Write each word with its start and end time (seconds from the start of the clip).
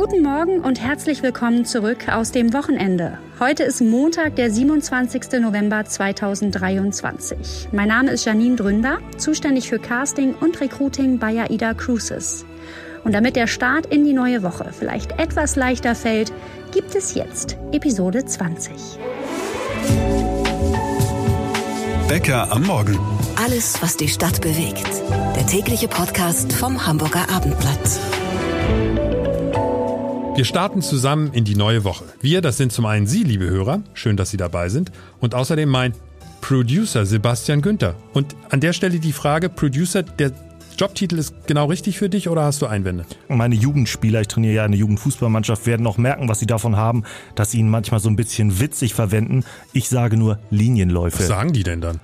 Guten 0.00 0.22
Morgen 0.22 0.60
und 0.60 0.80
herzlich 0.80 1.22
willkommen 1.22 1.66
zurück 1.66 2.08
aus 2.08 2.32
dem 2.32 2.54
Wochenende. 2.54 3.18
Heute 3.38 3.64
ist 3.64 3.82
Montag, 3.82 4.34
der 4.34 4.50
27. 4.50 5.38
November 5.42 5.84
2023. 5.84 7.68
Mein 7.70 7.88
Name 7.88 8.10
ist 8.12 8.24
Janine 8.24 8.56
Dründer, 8.56 9.00
zuständig 9.18 9.68
für 9.68 9.78
Casting 9.78 10.34
und 10.34 10.58
Recruiting 10.58 11.18
bei 11.18 11.42
AIDA 11.42 11.74
Cruises. 11.74 12.46
Und 13.04 13.12
damit 13.12 13.36
der 13.36 13.46
Start 13.46 13.84
in 13.92 14.06
die 14.06 14.14
neue 14.14 14.42
Woche 14.42 14.70
vielleicht 14.72 15.18
etwas 15.18 15.54
leichter 15.54 15.94
fällt, 15.94 16.32
gibt 16.72 16.94
es 16.94 17.14
jetzt 17.14 17.58
Episode 17.70 18.24
20. 18.24 18.72
Bäcker 22.08 22.50
am 22.50 22.62
Morgen. 22.62 22.98
Alles, 23.36 23.82
was 23.82 23.98
die 23.98 24.08
Stadt 24.08 24.40
bewegt. 24.40 24.88
Der 25.36 25.46
tägliche 25.46 25.88
Podcast 25.88 26.54
vom 26.54 26.86
Hamburger 26.86 27.28
Abendblatt. 27.28 28.00
Wir 30.36 30.44
starten 30.44 30.80
zusammen 30.80 31.32
in 31.32 31.44
die 31.44 31.56
neue 31.56 31.84
Woche. 31.84 32.04
Wir, 32.20 32.40
das 32.40 32.56
sind 32.56 32.72
zum 32.72 32.86
einen 32.86 33.06
Sie, 33.06 33.24
liebe 33.24 33.44
Hörer, 33.44 33.82
schön, 33.94 34.16
dass 34.16 34.30
Sie 34.30 34.36
dabei 34.36 34.68
sind, 34.68 34.92
und 35.18 35.34
außerdem 35.34 35.68
mein 35.68 35.92
Producer 36.40 37.04
Sebastian 37.04 37.60
Günther. 37.62 37.94
Und 38.14 38.36
an 38.48 38.60
der 38.60 38.72
Stelle 38.72 39.00
die 39.00 39.12
Frage, 39.12 39.48
Producer, 39.48 40.02
der 40.02 40.32
Jobtitel 40.78 41.18
ist 41.18 41.34
genau 41.46 41.66
richtig 41.66 41.98
für 41.98 42.08
dich 42.08 42.28
oder 42.28 42.44
hast 42.44 42.62
du 42.62 42.66
Einwände? 42.66 43.04
Meine 43.28 43.54
Jugendspieler, 43.54 44.22
ich 44.22 44.28
trainiere 44.28 44.54
ja 44.54 44.64
eine 44.64 44.76
Jugendfußballmannschaft, 44.76 45.66
werden 45.66 45.86
auch 45.86 45.98
merken, 45.98 46.28
was 46.28 46.38
sie 46.38 46.46
davon 46.46 46.76
haben, 46.76 47.04
dass 47.34 47.50
sie 47.50 47.58
ihn 47.58 47.68
manchmal 47.68 48.00
so 48.00 48.08
ein 48.08 48.16
bisschen 48.16 48.60
witzig 48.60 48.94
verwenden. 48.94 49.44
Ich 49.72 49.88
sage 49.90 50.16
nur 50.16 50.38
Linienläufe. 50.50 51.18
Was 51.18 51.26
sagen 51.26 51.52
die 51.52 51.64
denn 51.64 51.82
dann? 51.82 52.00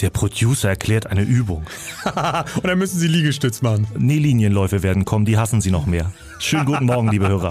Der 0.00 0.10
Producer 0.10 0.68
erklärt 0.68 1.06
eine 1.06 1.22
Übung. 1.22 1.64
Und 2.04 2.64
dann 2.64 2.78
müssen 2.78 2.98
Sie 2.98 3.08
Liegestütz 3.08 3.62
machen. 3.62 3.86
Nee, 3.98 4.18
Linienläufe 4.18 4.82
werden 4.82 5.04
kommen, 5.04 5.24
die 5.24 5.36
hassen 5.36 5.60
Sie 5.60 5.70
noch 5.70 5.86
mehr. 5.86 6.12
Schönen 6.38 6.66
guten 6.66 6.86
Morgen, 6.86 7.08
liebe 7.10 7.28
Hörer. 7.28 7.50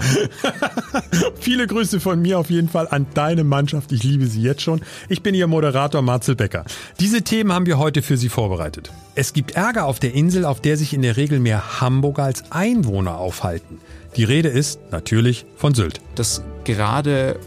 Viele 1.40 1.66
Grüße 1.66 2.00
von 2.00 2.22
mir 2.22 2.38
auf 2.38 2.48
jeden 2.48 2.70
Fall 2.70 2.88
an 2.88 3.06
deine 3.12 3.44
Mannschaft. 3.44 3.92
Ich 3.92 4.02
liebe 4.02 4.26
sie 4.26 4.40
jetzt 4.40 4.62
schon. 4.62 4.80
Ich 5.10 5.22
bin 5.22 5.34
Ihr 5.34 5.46
Moderator 5.46 6.00
Marcel 6.00 6.36
Becker. 6.36 6.64
Diese 6.98 7.22
Themen 7.22 7.52
haben 7.52 7.66
wir 7.66 7.76
heute 7.76 8.00
für 8.00 8.16
Sie 8.16 8.30
vorbereitet. 8.30 8.90
Es 9.14 9.34
gibt 9.34 9.50
Ärger 9.50 9.84
auf 9.84 10.00
der 10.00 10.14
Insel, 10.14 10.46
auf 10.46 10.62
der 10.62 10.78
sich 10.78 10.94
in 10.94 11.02
der 11.02 11.18
Regel 11.18 11.40
mehr 11.40 11.80
Hamburger 11.82 12.24
als 12.24 12.50
Einwohner 12.50 13.18
aufhalten. 13.18 13.78
Die 14.16 14.24
Rede 14.24 14.48
ist 14.48 14.80
natürlich 14.90 15.44
von 15.56 15.74
Sylt. 15.74 16.00
Das 16.14 16.42
gerade 16.64 17.38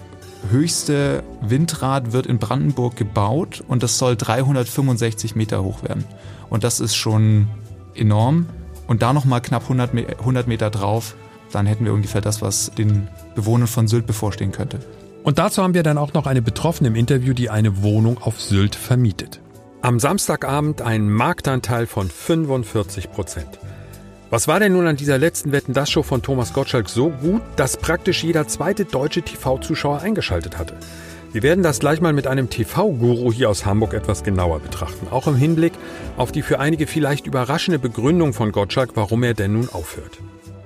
höchste 0.49 1.23
Windrad 1.41 2.13
wird 2.13 2.25
in 2.25 2.39
Brandenburg 2.39 2.95
gebaut 2.95 3.63
und 3.67 3.83
das 3.83 3.97
soll 3.97 4.15
365 4.15 5.35
Meter 5.35 5.63
hoch 5.63 5.83
werden. 5.83 6.05
Und 6.49 6.63
das 6.63 6.79
ist 6.79 6.95
schon 6.95 7.47
enorm. 7.95 8.47
Und 8.87 9.01
da 9.01 9.13
nochmal 9.13 9.41
knapp 9.41 9.63
100, 9.63 10.19
100 10.19 10.47
Meter 10.47 10.69
drauf, 10.69 11.15
dann 11.51 11.65
hätten 11.65 11.85
wir 11.85 11.93
ungefähr 11.93 12.21
das, 12.21 12.41
was 12.41 12.71
den 12.71 13.07
Bewohnern 13.35 13.67
von 13.67 13.87
Sylt 13.87 14.05
bevorstehen 14.05 14.51
könnte. 14.51 14.79
Und 15.23 15.37
dazu 15.37 15.61
haben 15.61 15.73
wir 15.73 15.83
dann 15.83 15.97
auch 15.97 16.13
noch 16.13 16.25
eine 16.25 16.41
Betroffene 16.41 16.89
im 16.89 16.95
Interview, 16.95 17.33
die 17.33 17.49
eine 17.49 17.83
Wohnung 17.83 18.17
auf 18.17 18.41
Sylt 18.41 18.75
vermietet. 18.75 19.39
Am 19.81 19.99
Samstagabend 19.99 20.81
ein 20.81 21.09
Marktanteil 21.09 21.87
von 21.87 22.09
45 22.09 23.11
Prozent. 23.11 23.59
Was 24.31 24.47
war 24.47 24.61
denn 24.61 24.71
nun 24.71 24.87
an 24.87 24.95
dieser 24.95 25.17
letzten 25.17 25.51
Wetten 25.51 25.73
das 25.73 25.91
Show 25.91 26.03
von 26.03 26.21
Thomas 26.21 26.53
Gottschalk 26.53 26.87
so 26.87 27.09
gut, 27.09 27.41
dass 27.57 27.75
praktisch 27.75 28.23
jeder 28.23 28.47
zweite 28.47 28.85
deutsche 28.85 29.23
TV-Zuschauer 29.23 29.99
eingeschaltet 29.99 30.57
hatte? 30.57 30.77
Wir 31.33 31.43
werden 31.43 31.63
das 31.63 31.81
gleich 31.81 31.99
mal 31.99 32.13
mit 32.13 32.27
einem 32.27 32.49
TV-Guru 32.49 33.33
hier 33.33 33.49
aus 33.49 33.65
Hamburg 33.65 33.93
etwas 33.93 34.23
genauer 34.23 34.61
betrachten, 34.61 35.09
auch 35.11 35.27
im 35.27 35.35
Hinblick 35.35 35.73
auf 36.15 36.31
die 36.31 36.43
für 36.43 36.61
einige 36.61 36.87
vielleicht 36.87 37.27
überraschende 37.27 37.77
Begründung 37.77 38.31
von 38.31 38.53
Gottschalk, 38.53 38.91
warum 38.95 39.21
er 39.23 39.33
denn 39.33 39.51
nun 39.51 39.67
aufhört. 39.67 40.17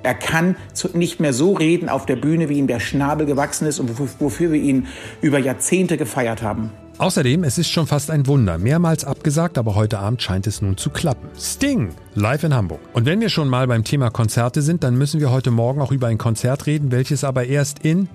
Er 0.03 0.13
kann 0.13 0.57
nicht 0.93 1.19
mehr 1.19 1.33
so 1.33 1.53
reden 1.53 1.89
auf 1.89 2.05
der 2.05 2.17
Bühne, 2.17 2.49
wie 2.49 2.59
ihm 2.59 2.67
der 2.67 2.79
Schnabel 2.79 3.25
gewachsen 3.25 3.65
ist 3.67 3.79
und 3.79 3.89
wofür 4.19 4.51
wir 4.51 4.61
ihn 4.61 4.85
über 5.21 5.39
Jahrzehnte 5.39 5.97
gefeiert 5.97 6.43
haben. 6.43 6.69
Außerdem, 6.97 7.43
es 7.43 7.57
ist 7.57 7.69
schon 7.69 7.87
fast 7.87 8.09
ein 8.09 8.25
Wunder. 8.25 8.57
Mehrmals 8.57 9.03
abgesagt, 9.03 9.57
aber 9.57 9.75
heute 9.75 9.99
Abend 9.99 10.21
scheint 10.21 10.47
es 10.47 10.61
nun 10.61 10.77
zu 10.77 10.89
klappen. 10.89 11.27
Sting, 11.37 11.89
live 12.13 12.43
in 12.43 12.53
Hamburg. 12.53 12.79
Und 12.93 13.05
wenn 13.05 13.19
wir 13.19 13.27
schon 13.27 13.49
mal 13.49 13.67
beim 13.67 13.83
Thema 13.83 14.09
Konzerte 14.09 14.61
sind, 14.61 14.83
dann 14.83 14.95
müssen 14.95 15.19
wir 15.19 15.29
heute 15.29 15.51
Morgen 15.51 15.81
auch 15.81 15.91
über 15.91 16.07
ein 16.07 16.17
Konzert 16.17 16.67
reden, 16.67 16.91
welches 16.91 17.25
aber 17.25 17.45
erst 17.45 17.79
in 17.79 18.07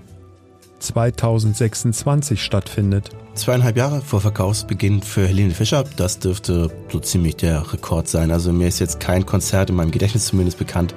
2026 0.78 2.42
stattfindet. 2.42 3.10
Zweieinhalb 3.34 3.76
Jahre 3.76 4.00
vor 4.00 4.22
Verkaufsbeginn 4.22 5.02
für 5.02 5.26
Helene 5.26 5.52
Fischer, 5.52 5.84
das 5.96 6.19
dürfte 6.19 6.70
so 6.90 7.00
ziemlich 7.00 7.36
der 7.36 7.72
Rekord 7.74 8.08
sein. 8.08 8.30
Also 8.30 8.50
mir 8.50 8.69
ist 8.69 8.78
jetzt 8.78 8.98
kein 8.98 9.26
Konzert 9.26 9.69
in 9.69 9.76
meinem 9.76 9.90
Gedächtnis 9.90 10.24
zumindest 10.24 10.58
bekannt, 10.58 10.94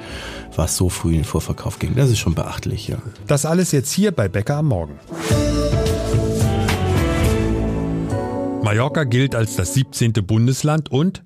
was 0.55 0.77
so 0.77 0.88
früh 0.88 1.09
in 1.09 1.19
den 1.19 1.25
Vorverkauf 1.25 1.79
ging. 1.79 1.95
Das 1.95 2.09
ist 2.09 2.19
schon 2.19 2.33
beachtlich, 2.33 2.88
ja. 2.88 2.97
Das 3.27 3.45
alles 3.45 3.73
jetzt 3.73 3.91
hier 3.91 4.13
bei 4.13 4.29
Bäcker 4.29 4.55
am 4.55 4.67
Morgen. 4.67 4.99
Mallorca 8.63 9.03
gilt 9.03 9.35
als 9.35 9.57
das 9.57 9.74
17. 9.74 10.13
Bundesland 10.25 10.90
und 10.90 11.22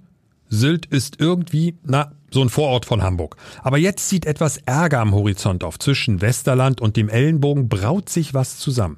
Sylt 0.50 0.88
ist 0.88 1.20
irgendwie, 1.20 1.76
na, 1.84 2.12
so 2.32 2.42
ein 2.42 2.50
Vorort 2.50 2.86
von 2.88 3.04
Hamburg. 3.04 3.38
Aber 3.62 3.78
jetzt 3.78 4.10
zieht 4.10 4.26
etwas 4.26 4.58
Ärger 4.66 5.02
am 5.02 5.14
Horizont 5.14 5.64
auf. 5.64 5.78
Zwischen 5.78 6.22
Westerland 6.22 6.82
und 6.82 6.98
dem 6.98 7.10
Ellenbogen 7.10 7.70
braut 7.70 8.10
sich 8.10 8.34
was 8.34 8.58
zusammen. 8.58 8.98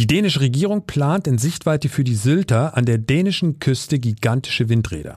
Die 0.00 0.08
dänische 0.08 0.40
Regierung 0.40 0.84
plant 0.84 1.28
in 1.28 1.38
Sichtweite 1.38 1.88
für 1.88 2.02
die 2.02 2.16
Sylter 2.16 2.76
an 2.76 2.86
der 2.86 2.98
dänischen 2.98 3.60
Küste 3.60 4.00
gigantische 4.00 4.68
Windräder. 4.68 5.16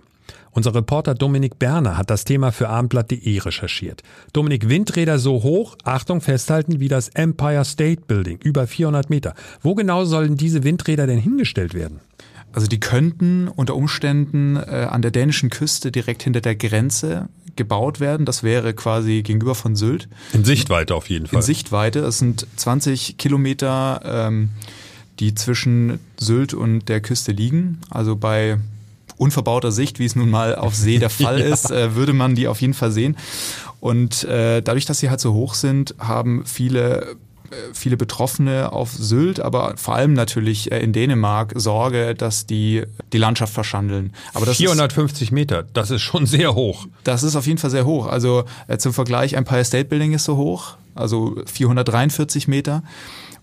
Unser 0.52 0.76
Reporter 0.76 1.16
Dominik 1.16 1.58
Berner 1.58 1.98
hat 1.98 2.12
das 2.12 2.24
Thema 2.24 2.52
für 2.52 2.70
Abendblatt.de 2.70 3.40
recherchiert. 3.40 4.04
Dominik, 4.34 4.70
Windräder 4.70 5.18
so 5.18 5.42
hoch, 5.42 5.76
Achtung 5.84 6.22
festhalten, 6.22 6.80
wie 6.80 6.88
das 6.88 7.10
Empire 7.10 7.66
State 7.66 8.04
Building, 8.08 8.38
über 8.44 8.68
400 8.68 9.10
Meter. 9.10 9.34
Wo 9.62 9.74
genau 9.74 10.06
sollen 10.06 10.38
diese 10.38 10.64
Windräder 10.64 11.08
denn 11.08 11.20
hingestellt 11.20 11.74
werden? 11.74 12.00
Also 12.58 12.66
die 12.66 12.80
könnten 12.80 13.50
unter 13.50 13.76
Umständen 13.76 14.56
äh, 14.56 14.88
an 14.90 15.04
der 15.04 15.12
dänischen 15.12 15.52
Küste 15.52 15.92
direkt 15.92 16.24
hinter 16.24 16.42
der 16.42 16.56
Grenze 16.56 17.30
gebaut 17.56 18.00
werden. 18.00 18.26
Das 18.26 18.42
wäre 18.42 18.74
quasi 18.74 19.22
gegenüber 19.22 19.54
von 19.54 19.76
Sylt. 19.76 20.10
In 20.34 20.44
Sichtweite 20.44 20.96
auf 20.96 21.08
jeden 21.08 21.28
Fall. 21.28 21.38
In 21.38 21.44
Sichtweite. 21.44 22.00
Es 22.00 22.18
sind 22.18 22.48
20 22.56 23.20
Kilometer, 23.20 24.02
ähm, 24.04 24.50
die 25.20 25.36
zwischen 25.36 26.00
Sylt 26.20 26.56
und 26.56 26.90
der 26.90 27.00
Küste 27.00 27.32
liegen. 27.32 27.80
Also 27.92 28.16
bei 28.16 28.58
unverbauter 29.18 29.72
Sicht, 29.72 30.00
wie 30.00 30.06
es 30.06 30.16
nun 30.16 30.32
mal 30.32 30.56
auf 30.56 30.74
See 30.74 30.98
der 30.98 31.10
Fall 31.12 31.40
ja. 31.40 31.54
ist, 31.54 31.70
äh, 31.70 31.94
würde 31.94 32.14
man 32.14 32.34
die 32.34 32.48
auf 32.48 32.60
jeden 32.62 32.74
Fall 32.74 32.92
sehen. 32.92 33.18
Und 33.82 34.24
äh, 34.24 34.64
dadurch, 34.64 34.88
dass 34.88 34.98
sie 34.98 35.12
halt 35.12 35.20
so 35.20 35.36
hoch 35.36 35.54
sind, 35.54 35.94
haben 36.00 36.42
viele 36.48 37.18
viele 37.74 37.98
Betroffene 37.98 38.72
auf 38.72 38.92
Sylt, 38.92 39.40
aber 39.40 39.76
vor 39.78 39.96
allem 39.96 40.14
natürlich 40.14 40.72
äh, 40.72 40.80
in 40.80 40.94
Dänemark 40.94 41.54
Sorge, 41.56 42.16
dass 42.16 42.46
die 42.46 42.84
die 43.14 43.18
Landschaft 43.18 43.54
verschandeln. 43.54 44.14
Aber 44.34 44.46
das 44.46 44.58
450 44.58 45.28
ist, 45.28 45.32
Meter, 45.32 45.64
das 45.74 45.92
ist 45.92 46.02
schon 46.02 46.26
sehr 46.26 46.56
hoch. 46.56 46.88
Das 47.04 47.24
ist 47.24 47.36
auf 47.36 47.48
jeden 47.48 47.58
Fall 47.58 47.70
sehr 47.70 47.86
hoch. 47.86 48.08
Also 48.08 48.46
äh, 48.68 48.78
zum 48.78 48.94
Vergleich, 48.94 49.34
Empire 49.34 49.64
State 49.64 49.86
Building 49.86 50.14
ist 50.14 50.26
so 50.26 50.38
hoch, 50.38 50.76
also 50.96 51.36
443 51.46 52.48
Meter. 52.48 52.84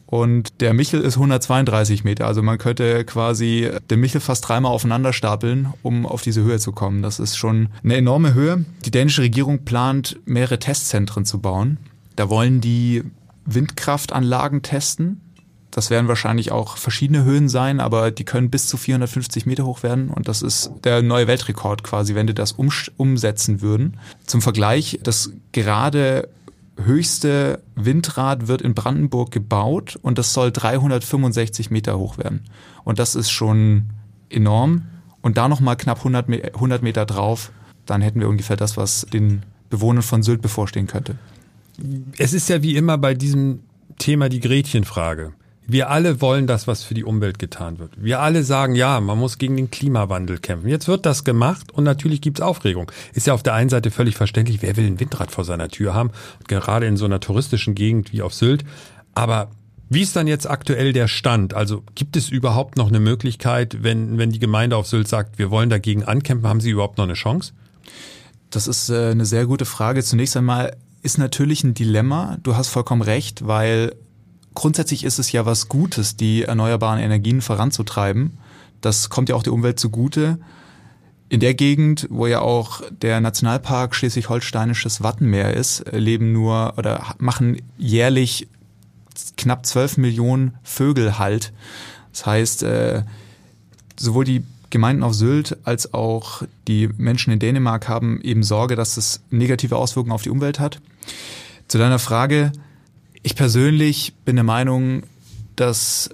Und 0.07 0.61
der 0.61 0.75
Michel 0.75 1.01
ist 1.01 1.15
132 1.15 2.05
Meter. 2.05 2.27
Also 2.27 2.43
man 2.43 2.59
könnte 2.59 3.05
quasi 3.05 3.71
den 3.91 4.01
Michel 4.01 4.21
fast 4.21 4.47
dreimal 4.47 4.71
aufeinander 4.71 5.13
stapeln, 5.13 5.73
um 5.83 6.07
auf 6.07 6.23
diese 6.23 6.43
Höhe 6.43 6.59
zu 6.59 6.73
kommen. 6.73 7.03
Das 7.03 7.19
ist 7.19 7.37
schon 7.37 7.69
eine 7.83 7.97
enorme 7.97 8.35
Höhe. 8.35 8.65
Die 8.85 8.91
dänische 8.91 9.23
Regierung 9.23 9.65
plant, 9.65 10.21
mehrere 10.25 10.59
Testzentren 10.59 11.25
zu 11.25 11.41
bauen. 11.41 11.79
Da 12.17 12.29
wollen 12.29 12.61
die 12.61 13.03
Windkraftanlagen 13.47 14.63
testen. 14.63 15.21
Das 15.71 15.91
werden 15.91 16.07
wahrscheinlich 16.07 16.53
auch 16.53 16.77
verschiedene 16.77 17.25
Höhen 17.25 17.49
sein, 17.49 17.81
aber 17.81 18.13
die 18.13 18.25
können 18.25 18.49
bis 18.49 18.69
zu 18.69 18.77
450 18.77 19.45
Meter 19.45 19.67
hoch 19.67 19.83
werden 19.83 20.09
und 20.09 20.29
das 20.29 20.41
ist 20.41 20.71
der 20.85 21.03
neue 21.03 21.27
Weltrekord 21.27 21.83
quasi, 21.83 22.15
wenn 22.15 22.29
die 22.29 22.35
das 22.35 22.53
um, 22.53 22.71
umsetzen 22.97 23.61
würden. 23.61 23.99
Zum 24.25 24.41
Vergleich, 24.41 25.01
das 25.03 25.33
gerade 25.51 26.29
höchste 26.77 27.61
Windrad 27.75 28.47
wird 28.47 28.63
in 28.63 28.75
Brandenburg 28.75 29.33
gebaut 29.33 29.99
und 30.01 30.19
das 30.19 30.33
soll 30.33 30.53
365 30.53 31.71
Meter 31.71 31.99
hoch 31.99 32.19
werden. 32.19 32.45
Und 32.85 33.01
das 33.01 33.17
ist 33.17 33.31
schon 33.31 33.91
enorm. 34.31 34.83
Und 35.23 35.39
da 35.39 35.49
nochmal 35.49 35.77
knapp 35.77 35.99
100, 35.99 36.55
100 36.55 36.83
Meter 36.83 37.07
drauf, 37.07 37.51
dann 37.87 38.03
hätten 38.03 38.21
wir 38.21 38.29
ungefähr 38.29 38.57
das, 38.57 38.77
was 38.77 39.07
den 39.13 39.43
Bewohnern 39.71 40.03
von 40.03 40.23
Sylt 40.23 40.43
bevorstehen 40.43 40.87
könnte 40.87 41.17
es 42.19 42.33
ist 42.33 42.49
ja 42.49 42.63
wie 42.63 42.77
immer 42.77 42.99
bei 42.99 43.15
diesem 43.15 43.61
Thema 43.99 44.29
die 44.29 44.41
Gretchenfrage. 44.41 45.33
Wir 45.67 45.89
alle 45.89 46.21
wollen 46.21 46.47
das, 46.47 46.67
was 46.67 46.83
für 46.83 46.93
die 46.93 47.05
Umwelt 47.05 47.39
getan 47.39 47.79
wird. 47.79 47.93
Wir 47.97 48.21
alle 48.21 48.43
sagen, 48.43 48.75
ja, 48.75 49.01
man 49.01 49.19
muss 49.19 49.39
gegen 49.39 49.57
den 49.57 49.71
Klimawandel 49.71 50.39
kämpfen. 50.39 50.69
Jetzt 50.69 50.89
wird 50.89 51.07
das 51.07 51.25
gemacht 51.25 51.73
und 51.73 51.85
natürlich 51.85 52.21
gibt's 52.21 52.43
Aufregung. 52.43 52.93
Ist 53.15 53.27
ja 53.27 53.33
auf 53.33 53.43
der 53.43 53.55
einen 53.55 53.71
Seite 53.71 53.91
völlig 53.91 54.15
verständlich, 54.15 54.61
wer 54.61 54.77
will 54.77 54.87
ein 54.87 55.01
Windrad 55.01 55.31
vor 55.31 55.45
seiner 55.45 55.69
Tür 55.69 55.95
haben, 55.95 56.11
gerade 56.49 56.87
in 56.87 56.99
so 56.99 57.07
einer 57.07 57.21
touristischen 57.21 57.75
Gegend 57.75 58.13
wie 58.13 58.21
auf 58.21 58.35
Sylt. 58.35 58.63
Aber 59.15 59.51
wie 59.89 60.03
ist 60.03 60.17
dann 60.17 60.27
jetzt 60.27 60.49
aktuell 60.49 60.93
der 60.93 61.09
Stand? 61.09 61.55
Also 61.55 61.83
gibt 61.95 62.17
es 62.17 62.29
überhaupt 62.29 62.77
noch 62.77 62.89
eine 62.89 63.01
Möglichkeit, 63.01 63.83
wenn, 63.83 64.19
wenn 64.19 64.31
die 64.31 64.41
Gemeinde 64.41 64.77
auf 64.77 64.87
Sylt 64.87 65.09
sagt, 65.09 65.39
wir 65.39 65.51
wollen 65.51 65.71
dagegen 65.71 66.05
ankämpfen, 66.05 66.47
haben 66.49 66.61
sie 66.61 66.71
überhaupt 66.71 66.99
noch 66.99 67.05
eine 67.05 67.15
Chance? 67.15 67.53
Das 68.51 68.67
ist 68.67 68.91
äh, 68.91 69.11
eine 69.11 69.25
sehr 69.25 69.47
gute 69.47 69.65
Frage. 69.65 70.03
Zunächst 70.03 70.37
einmal 70.37 70.77
ist 71.05 71.19
natürlich 71.19 71.63
ein 71.65 71.75
Dilemma. 71.75 72.39
Du 72.43 72.57
hast 72.57 72.69
vollkommen 72.69 73.03
recht, 73.03 73.47
weil 73.47 73.95
grundsätzlich 74.55 75.05
ist 75.05 75.19
es 75.19 75.31
ja 75.31 75.45
was 75.45 75.69
Gutes, 75.69 76.17
die 76.17 76.45
erneuerbaren 76.45 76.99
Energien 76.99 77.43
voranzutreiben. 77.43 78.39
Das 78.81 79.11
kommt 79.11 79.29
ja 79.29 79.35
auch 79.35 79.43
der 79.43 79.53
Umwelt 79.53 79.79
zugute. 79.79 80.39
In 81.29 81.41
der 81.41 81.53
Gegend, 81.53 82.07
wo 82.11 82.27
ja 82.27 82.41
auch 82.41 82.81
der 82.91 83.21
Nationalpark 83.21 83.95
Schleswig-Holsteinisches 83.95 85.03
Wattenmeer 85.03 85.53
ist, 85.53 85.85
leben 85.93 86.33
nur 86.33 86.75
oder 86.79 87.15
machen 87.19 87.61
jährlich 87.77 88.49
knapp 89.37 89.67
12 89.67 89.99
Millionen 89.99 90.57
Vögel 90.63 91.19
halt. 91.19 91.53
Das 92.13 92.25
heißt, 92.25 92.63
äh, 92.63 93.03
sowohl 93.99 94.25
die 94.25 94.43
Gemeinden 94.71 95.03
auf 95.03 95.15
Sylt 95.15 95.59
als 95.65 95.93
auch 95.93 96.43
die 96.67 96.89
Menschen 96.97 97.33
in 97.33 97.41
Dänemark 97.41 97.89
haben 97.89 98.21
eben 98.23 98.43
Sorge, 98.43 98.75
dass 98.75 98.97
es 98.97 99.23
negative 99.31 99.77
Auswirkungen 99.77 100.15
auf 100.15 100.23
die 100.23 100.31
Umwelt 100.31 100.59
hat. 100.59 100.81
Zu 101.69 101.79
deiner 101.79 101.99
Frage, 101.99 102.53
ich 103.23 103.37
persönlich 103.37 104.15
bin 104.25 104.37
der 104.37 104.45
Meinung, 104.45 105.03
dass 105.57 106.11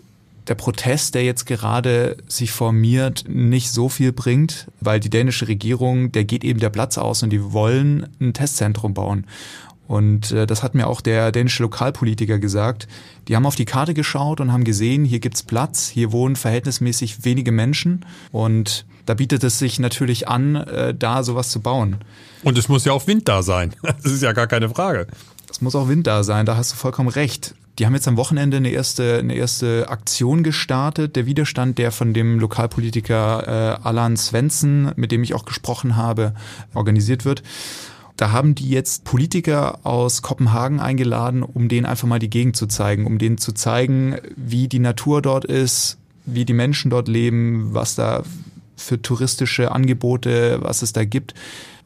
der 0.47 0.55
Protest, 0.55 1.15
der 1.15 1.25
jetzt 1.25 1.47
gerade 1.47 2.17
sich 2.27 2.51
formiert, 2.51 3.25
nicht 3.29 3.71
so 3.71 3.89
viel 3.89 4.13
bringt, 4.13 4.67
weil 4.81 5.01
die 5.01 5.11
dänische 5.11 5.49
Regierung, 5.49 6.13
der 6.13 6.25
geht 6.25 6.45
eben 6.45 6.61
der 6.61 6.71
Platz 6.71 6.99
aus 6.99 7.23
und 7.23 7.31
die 7.31 7.53
wollen 7.53 8.09
ein 8.21 8.35
Testzentrum 8.35 8.95
bauen. 8.95 9.27
Und 9.87 10.31
äh, 10.31 10.47
das 10.47 10.63
hat 10.63 10.75
mir 10.75 10.87
auch 10.87 11.01
der 11.01 11.33
dänische 11.33 11.65
Lokalpolitiker 11.65 12.39
gesagt. 12.39 12.87
Die 13.27 13.35
haben 13.35 13.47
auf 13.47 13.57
die 13.57 13.65
Karte 13.65 13.93
geschaut 13.93 14.41
und 14.41 14.53
haben 14.53 14.65
gesehen, 14.65 15.05
hier 15.05 15.19
gibt's 15.19 15.43
Platz, 15.43 15.89
hier 15.89 16.13
wohnen 16.13 16.37
verhältnismäßig 16.37 17.25
wenige 17.25 17.53
Menschen 17.53 18.05
und 18.31 18.85
da 19.07 19.15
bietet 19.15 19.45
es 19.45 19.59
sich 19.59 19.79
natürlich 19.79 20.29
an, 20.29 20.57
äh, 20.57 20.95
da 20.95 21.23
sowas 21.23 21.51
zu 21.51 21.61
bauen. 21.61 21.97
Und 22.43 22.59
es 22.59 22.69
muss 22.69 22.85
ja 22.85 22.93
auch 22.93 23.07
Wind 23.07 23.29
da 23.29 23.43
sein. 23.43 23.75
Das 23.83 24.13
ist 24.13 24.23
ja 24.23 24.33
gar 24.33 24.47
keine 24.47 24.69
Frage. 24.69 25.07
Es 25.51 25.61
muss 25.61 25.75
auch 25.75 25.89
Wind 25.89 26.07
da 26.07 26.23
sein, 26.23 26.47
da 26.47 26.57
hast 26.57 26.73
du 26.73 26.77
vollkommen 26.77 27.09
recht. 27.09 27.55
Die 27.79 27.87
haben 27.87 27.95
jetzt 27.95 28.09
am 28.09 28.17
Wochenende 28.17 28.59
eine 28.59 28.71
erste, 28.71 29.19
eine 29.19 29.35
erste 29.35 29.89
Aktion 29.89 30.43
gestartet. 30.43 31.17
Der 31.17 31.27
Widerstand, 31.27 31.79
der 31.79 31.93
von 31.93 32.13
dem 32.13 32.39
Lokalpolitiker 32.39 33.79
äh, 33.83 33.87
Alan 33.87 34.17
Svensson, 34.17 34.93
mit 34.97 35.13
dem 35.13 35.23
ich 35.23 35.35
auch 35.35 35.45
gesprochen 35.45 35.97
habe, 35.97 36.35
organisiert 36.75 37.25
wird. 37.25 37.43
Da 38.21 38.33
haben 38.33 38.55
die 38.55 38.69
jetzt 38.69 39.05
Politiker 39.05 39.79
aus 39.83 40.21
Kopenhagen 40.21 40.79
eingeladen, 40.79 41.43
um 41.43 41.71
denen 41.71 41.87
einfach 41.87 42.07
mal 42.07 42.19
die 42.19 42.29
Gegend 42.29 42.55
zu 42.55 42.67
zeigen, 42.67 43.07
um 43.07 43.19
denen 43.19 43.39
zu 43.39 43.53
zeigen, 43.53 44.17
wie 44.37 44.69
die 44.69 44.79
Natur 44.79 45.23
dort 45.23 45.47
ist, 45.47 45.97
wie 46.27 46.45
die 46.45 46.53
Menschen 46.53 46.91
dort 46.91 47.09
leben, 47.09 47.73
was 47.73 47.95
da 47.95 48.25
für 48.81 49.01
touristische 49.01 49.73
Angebote, 49.73 50.59
was 50.63 50.83
es 50.83 50.93
da 50.93 51.05
gibt. 51.05 51.35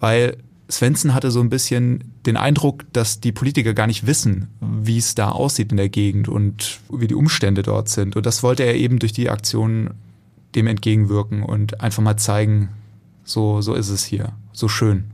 Weil 0.01 0.37
Svensson 0.71 1.15
hatte 1.15 1.31
so 1.31 1.41
ein 1.41 1.51
bisschen 1.51 2.13
den 2.27 2.37
Eindruck, 2.37 2.85
dass 2.93 3.21
die 3.21 3.33
Politiker 3.33 3.75
gar 3.75 3.87
nicht 3.87 4.07
wissen, 4.07 4.49
wie 4.61 4.99
es 4.99 5.15
da 5.15 5.31
aussieht 5.31 5.71
in 5.71 5.77
der 5.77 5.89
Gegend 5.89 6.29
und 6.29 6.81
wie 6.91 7.07
die 7.07 7.15
Umstände 7.15 7.63
dort 7.63 7.89
sind. 7.89 8.17
Und 8.17 8.25
das 8.27 8.43
wollte 8.43 8.63
er 8.63 8.75
eben 8.75 8.99
durch 8.99 9.13
die 9.13 9.31
Aktion 9.31 9.91
dem 10.55 10.67
entgegenwirken 10.67 11.43
und 11.43 11.81
einfach 11.81 12.03
mal 12.03 12.17
zeigen, 12.17 12.71
so, 13.25 13.61
so 13.61 13.75
ist 13.75 13.89
es 13.89 14.05
hier, 14.05 14.33
so 14.53 14.69
schön 14.69 15.05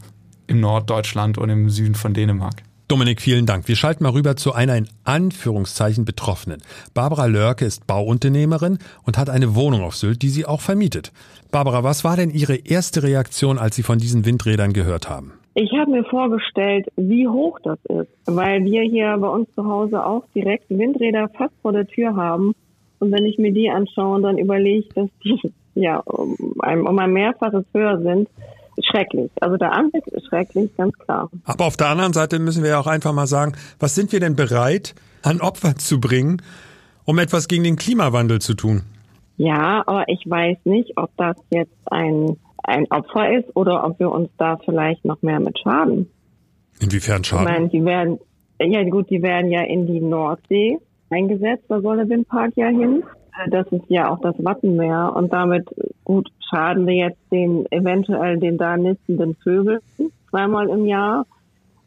im 0.46 0.60
Norddeutschland 0.60 1.38
und 1.38 1.48
im 1.48 1.70
Süden 1.70 1.94
von 1.94 2.12
Dänemark. 2.12 2.62
Dominik, 2.90 3.20
vielen 3.20 3.46
Dank. 3.46 3.69
Wir 3.69 3.76
schalten 3.76 4.02
mal 4.02 4.10
rüber 4.10 4.34
zu 4.34 4.52
einer 4.52 4.76
in 4.76 4.88
Anführungszeichen 5.04 6.04
Betroffenen. 6.04 6.60
Barbara 6.92 7.26
Lörke 7.26 7.64
ist 7.64 7.87
Bauunternehmerin 7.87 8.78
und 9.06 9.16
hat 9.16 9.31
eine 9.31 9.54
Wohnung 9.54 9.82
auf 9.82 9.94
Sylt, 9.94 10.22
die 10.22 10.28
sie 10.28 10.44
auch 10.44 10.60
vermietet. 10.60 11.12
Barbara, 11.52 11.84
was 11.84 12.02
war 12.02 12.16
denn 12.16 12.31
Ihre 12.31 12.56
erste 12.56 13.04
Reaktion, 13.04 13.58
als 13.60 13.76
Sie 13.76 13.84
von 13.84 13.98
diesen 13.98 14.26
Windrädern 14.26 14.72
gehört 14.72 15.08
haben? 15.08 15.34
Ich 15.54 15.70
habe 15.78 15.92
mir 15.92 16.02
vorgestellt, 16.02 16.88
wie 16.96 17.28
hoch 17.28 17.60
das 17.62 17.78
ist, 17.84 18.10
weil 18.26 18.64
wir 18.64 18.82
hier 18.82 19.16
bei 19.19 19.28
uns 19.28 19.48
zu 19.54 19.64
Hause 19.64 20.04
auch 20.04 20.25
direkt 20.34 20.69
Windräder 20.69 21.28
fast 21.28 21.54
vor 21.62 21.72
der 21.72 21.87
Tür 21.87 22.16
haben. 22.16 22.54
Und 22.98 23.12
wenn 23.12 23.25
ich 23.25 23.38
mir 23.38 23.52
die 23.52 23.70
anschaue, 23.70 24.20
dann 24.20 24.37
überlege 24.37 24.81
ich, 24.81 24.88
dass 24.88 25.08
die 25.22 25.40
ja 25.76 25.98
um 25.98 26.37
ein, 26.58 26.84
um 26.84 26.98
ein 26.98 27.12
Mehrfaches 27.12 27.66
höher 27.72 28.02
sind 28.02 28.28
schrecklich. 28.86 29.30
Also 29.40 29.56
der 29.56 29.72
Anblick 29.72 30.06
ist 30.08 30.26
schrecklich, 30.26 30.70
ganz 30.76 30.96
klar. 30.98 31.30
Aber 31.44 31.66
auf 31.66 31.76
der 31.76 31.88
anderen 31.88 32.12
Seite 32.12 32.38
müssen 32.38 32.62
wir 32.62 32.70
ja 32.70 32.80
auch 32.80 32.86
einfach 32.86 33.12
mal 33.12 33.26
sagen, 33.26 33.52
was 33.78 33.94
sind 33.94 34.12
wir 34.12 34.20
denn 34.20 34.36
bereit, 34.36 34.94
an 35.22 35.40
Opfer 35.40 35.76
zu 35.76 36.00
bringen, 36.00 36.42
um 37.04 37.18
etwas 37.18 37.48
gegen 37.48 37.64
den 37.64 37.76
Klimawandel 37.76 38.40
zu 38.40 38.54
tun? 38.54 38.82
Ja, 39.36 39.82
aber 39.86 40.04
ich 40.08 40.22
weiß 40.28 40.58
nicht, 40.64 40.96
ob 40.96 41.10
das 41.16 41.36
jetzt 41.50 41.72
ein, 41.86 42.36
ein 42.62 42.86
Opfer 42.90 43.38
ist 43.38 43.56
oder 43.56 43.84
ob 43.84 43.98
wir 43.98 44.10
uns 44.10 44.28
da 44.36 44.58
vielleicht 44.64 45.04
noch 45.04 45.22
mehr 45.22 45.40
mit 45.40 45.58
schaden. 45.58 46.10
Inwiefern 46.78 47.24
schaden? 47.24 47.46
Ich 47.46 47.52
meine, 47.52 47.68
die 47.68 47.84
werden, 47.84 48.18
ja 48.60 48.82
gut, 48.84 49.08
die 49.10 49.22
werden 49.22 49.50
ja 49.50 49.62
in 49.62 49.86
die 49.86 50.00
Nordsee 50.00 50.78
eingesetzt, 51.10 51.64
da 51.68 51.80
soll 51.80 51.96
der 51.96 52.08
Windpark 52.08 52.52
ja 52.56 52.68
hin. 52.68 53.02
Das 53.50 53.66
ist 53.68 53.84
ja 53.88 54.10
auch 54.10 54.20
das 54.20 54.34
Wattenmeer 54.38 55.12
und 55.16 55.32
damit 55.32 55.66
gut 56.04 56.30
schaden 56.50 56.87
wir 56.87 56.94
jetzt 56.94 57.20
den 57.31 57.70
eventuell 57.70 58.38
den 58.38 58.58
da 58.58 58.76
nistenden 58.76 59.37
Vögeln 59.37 59.81
zweimal 60.31 60.69
im 60.69 60.87
Jahr. 60.87 61.26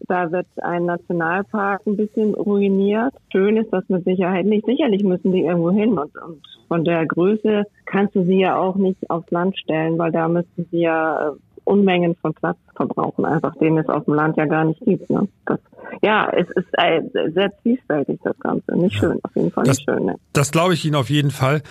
Da 0.07 0.31
wird 0.31 0.47
ein 0.61 0.85
Nationalpark 0.85 1.87
ein 1.87 1.95
bisschen 1.95 2.33
ruiniert. 2.33 3.13
Schön 3.31 3.55
ist 3.55 3.71
das 3.71 3.87
mit 3.87 4.03
Sicherheit 4.03 4.45
nicht. 4.45 4.65
Sicherlich 4.65 5.03
müssen 5.03 5.31
die 5.31 5.41
irgendwo 5.41 5.71
hin 5.71 5.97
und, 5.97 6.15
und 6.17 6.41
von 6.67 6.83
der 6.83 7.05
Größe 7.05 7.63
kannst 7.85 8.15
du 8.15 8.23
sie 8.23 8.39
ja 8.39 8.57
auch 8.57 8.75
nicht 8.75 9.09
aufs 9.09 9.31
Land 9.31 9.57
stellen, 9.57 9.97
weil 9.97 10.11
da 10.11 10.27
müssten 10.27 10.65
sie 10.71 10.81
ja 10.81 11.29
äh, 11.29 11.31
Unmengen 11.65 12.15
von 12.15 12.33
Platz 12.33 12.57
verbrauchen, 12.75 13.23
einfach 13.23 13.55
den 13.55 13.77
es 13.77 13.87
auf 13.87 14.03
dem 14.03 14.15
Land 14.15 14.35
ja 14.35 14.45
gar 14.45 14.65
nicht 14.65 14.81
gibt. 14.81 15.09
Ne? 15.09 15.29
Das, 15.45 15.59
ja, 16.01 16.29
es 16.35 16.47
ist 16.49 16.67
äh, 16.73 17.01
sehr 17.31 17.51
zwiespältig, 17.61 18.19
das 18.23 18.37
Ganze. 18.39 18.75
Nicht 18.75 18.95
schön, 18.95 19.19
auf 19.23 19.35
jeden 19.35 19.51
Fall 19.51 19.63
das, 19.63 19.77
nicht 19.77 19.89
schön. 19.89 20.05
Ne? 20.05 20.15
Das 20.33 20.51
glaube 20.51 20.73
ich 20.73 20.83
Ihnen 20.83 20.95
auf 20.95 21.09
jeden 21.09 21.31
Fall. 21.31 21.61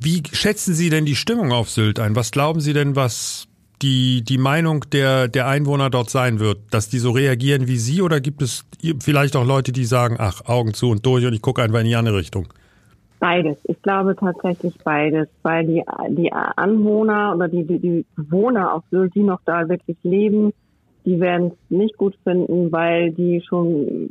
Wie 0.00 0.22
schätzen 0.32 0.74
Sie 0.74 0.90
denn 0.90 1.04
die 1.04 1.16
Stimmung 1.16 1.52
auf 1.52 1.70
Sylt 1.70 2.00
ein? 2.00 2.16
Was 2.16 2.30
glauben 2.30 2.60
Sie 2.60 2.72
denn, 2.72 2.96
was 2.96 3.48
die, 3.82 4.22
die 4.22 4.38
Meinung 4.38 4.84
der, 4.92 5.28
der 5.28 5.46
Einwohner 5.46 5.90
dort 5.90 6.10
sein 6.10 6.40
wird? 6.40 6.58
Dass 6.70 6.88
die 6.88 6.98
so 6.98 7.10
reagieren 7.10 7.66
wie 7.68 7.76
Sie 7.76 8.02
oder 8.02 8.20
gibt 8.20 8.42
es 8.42 8.64
vielleicht 9.00 9.36
auch 9.36 9.46
Leute, 9.46 9.72
die 9.72 9.84
sagen, 9.84 10.16
ach, 10.18 10.42
Augen 10.46 10.74
zu 10.74 10.90
und 10.90 11.04
durch 11.04 11.24
und 11.26 11.32
ich 11.32 11.42
gucke 11.42 11.62
einfach 11.62 11.80
in 11.80 11.86
die 11.86 11.96
andere 11.96 12.16
Richtung? 12.16 12.48
Beides. 13.18 13.56
Ich 13.64 13.80
glaube 13.82 14.14
tatsächlich 14.14 14.76
beides, 14.84 15.28
weil 15.42 15.66
die, 15.66 15.82
die 16.10 16.32
Anwohner 16.32 17.34
oder 17.34 17.48
die, 17.48 17.64
die, 17.64 18.04
Bewohner 18.14 18.74
auf 18.74 18.84
Sylt, 18.90 19.14
die 19.14 19.22
noch 19.22 19.40
da 19.46 19.68
wirklich 19.68 19.96
leben, 20.02 20.52
die 21.06 21.18
werden 21.20 21.52
es 21.52 21.70
nicht 21.70 21.96
gut 21.96 22.14
finden, 22.24 22.70
weil 22.72 23.12
die 23.12 23.42
schon 23.48 24.10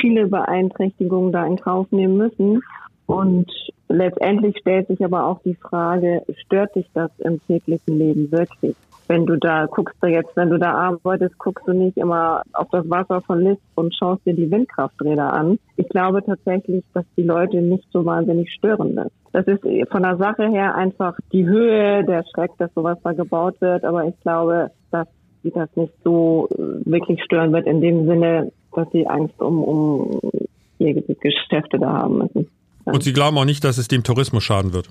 viele 0.00 0.26
Beeinträchtigungen 0.26 1.30
da 1.32 1.46
in 1.46 1.56
Kauf 1.56 1.90
nehmen 1.92 2.16
müssen. 2.16 2.62
Und 3.06 3.50
letztendlich 3.94 4.58
stellt 4.58 4.88
sich 4.88 5.04
aber 5.04 5.26
auch 5.26 5.40
die 5.42 5.54
Frage, 5.54 6.22
stört 6.44 6.74
dich 6.74 6.86
das 6.94 7.10
im 7.18 7.40
täglichen 7.46 7.98
Leben 7.98 8.30
wirklich? 8.30 8.76
wenn 9.08 9.26
du 9.26 9.36
da 9.36 9.66
guckst 9.66 9.96
du 10.00 10.08
jetzt, 10.08 10.34
wenn 10.36 10.50
du 10.50 10.58
da 10.58 10.72
arbeitest, 10.72 11.38
guckst 11.38 11.66
du 11.66 11.72
nicht 11.72 11.96
immer 11.96 12.42
auf 12.52 12.68
das 12.70 12.88
Wasser 12.88 13.20
von 13.22 13.40
List 13.40 13.62
und 13.74 13.94
schaust 13.94 14.24
dir 14.26 14.34
die 14.34 14.50
Windkrafträder 14.50 15.32
an. 15.32 15.58
Ich 15.76 15.88
glaube 15.88 16.24
tatsächlich, 16.24 16.84
dass 16.94 17.04
die 17.16 17.22
Leute 17.22 17.60
nicht 17.60 17.86
so 17.92 18.04
wahnsinnig 18.04 18.52
stören 18.52 18.96
ist. 18.96 19.12
Das 19.32 19.46
ist 19.46 19.62
von 19.90 20.02
der 20.02 20.16
Sache 20.16 20.48
her 20.48 20.74
einfach 20.74 21.18
die 21.32 21.46
Höhe, 21.46 22.04
der 22.04 22.24
Schreck, 22.32 22.52
dass 22.58 22.72
sowas 22.74 22.98
da 23.02 23.12
gebaut 23.12 23.60
wird. 23.60 23.84
Aber 23.84 24.04
ich 24.06 24.18
glaube, 24.20 24.70
dass 24.90 25.08
sie 25.42 25.50
das 25.50 25.68
nicht 25.76 25.92
so 26.02 26.48
äh, 26.52 26.90
wirklich 26.90 27.22
stören 27.22 27.52
wird 27.52 27.66
in 27.66 27.80
dem 27.80 28.06
Sinne, 28.06 28.52
dass 28.72 28.90
sie 28.92 29.06
Angst 29.06 29.40
um, 29.40 29.62
um 29.62 30.20
ihre 30.78 31.02
Geschäfte 31.02 31.78
da 31.78 31.92
haben 31.92 32.18
müssen. 32.18 32.48
Und 32.84 33.02
Sie 33.02 33.12
glauben 33.12 33.38
auch 33.38 33.44
nicht, 33.44 33.64
dass 33.64 33.78
es 33.78 33.88
dem 33.88 34.02
Tourismus 34.02 34.44
schaden 34.44 34.72
wird? 34.72 34.88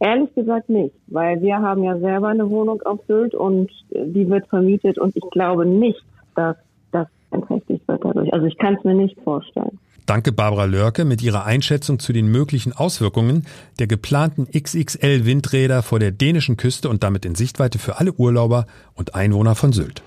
Ehrlich 0.00 0.34
gesagt 0.34 0.68
nicht, 0.68 0.94
weil 1.06 1.40
wir 1.42 1.58
haben 1.58 1.84
ja 1.84 1.96
selber 1.98 2.28
eine 2.28 2.50
Wohnung 2.50 2.82
auf 2.82 3.00
Sylt 3.06 3.34
und 3.34 3.70
die 3.90 4.28
wird 4.28 4.48
vermietet 4.48 4.98
und 4.98 5.16
ich 5.16 5.22
glaube 5.30 5.64
nicht, 5.64 6.02
dass 6.34 6.56
das 6.90 7.06
beeinträchtigt 7.30 7.86
wird 7.86 8.04
dadurch. 8.04 8.32
Also 8.32 8.46
ich 8.46 8.58
kann 8.58 8.74
es 8.74 8.84
mir 8.84 8.94
nicht 8.94 9.16
vorstellen. 9.22 9.78
Danke 10.06 10.32
Barbara 10.32 10.64
Lörke 10.64 11.04
mit 11.04 11.22
ihrer 11.22 11.44
Einschätzung 11.44 12.00
zu 12.00 12.12
den 12.12 12.26
möglichen 12.26 12.72
Auswirkungen 12.72 13.46
der 13.78 13.86
geplanten 13.86 14.48
XXL-Windräder 14.50 15.82
vor 15.82 16.00
der 16.00 16.10
dänischen 16.10 16.56
Küste 16.56 16.88
und 16.88 17.04
damit 17.04 17.24
in 17.24 17.36
Sichtweite 17.36 17.78
für 17.78 18.00
alle 18.00 18.12
Urlauber 18.12 18.66
und 18.94 19.14
Einwohner 19.14 19.54
von 19.54 19.72
Sylt. 19.72 20.02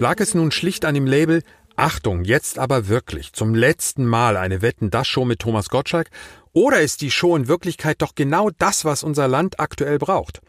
Lag 0.00 0.18
es 0.18 0.34
nun 0.34 0.50
schlicht 0.50 0.84
an 0.84 0.94
dem 0.94 1.06
Label 1.06 1.42
Achtung, 1.78 2.24
jetzt 2.24 2.58
aber 2.58 2.88
wirklich 2.88 3.32
zum 3.34 3.54
letzten 3.54 4.04
Mal 4.04 4.36
eine 4.36 4.62
Wetten-Das-Show 4.62 5.24
mit 5.24 5.38
Thomas 5.38 5.68
Gottschalk 5.68 6.10
oder 6.52 6.80
ist 6.80 7.02
die 7.02 7.12
Show 7.12 7.36
in 7.36 7.46
Wirklichkeit 7.46 8.02
doch 8.02 8.16
genau 8.16 8.50
das, 8.50 8.84
was 8.84 9.04
unser 9.04 9.28
Land 9.28 9.60
aktuell 9.60 9.98
braucht? 9.98 10.40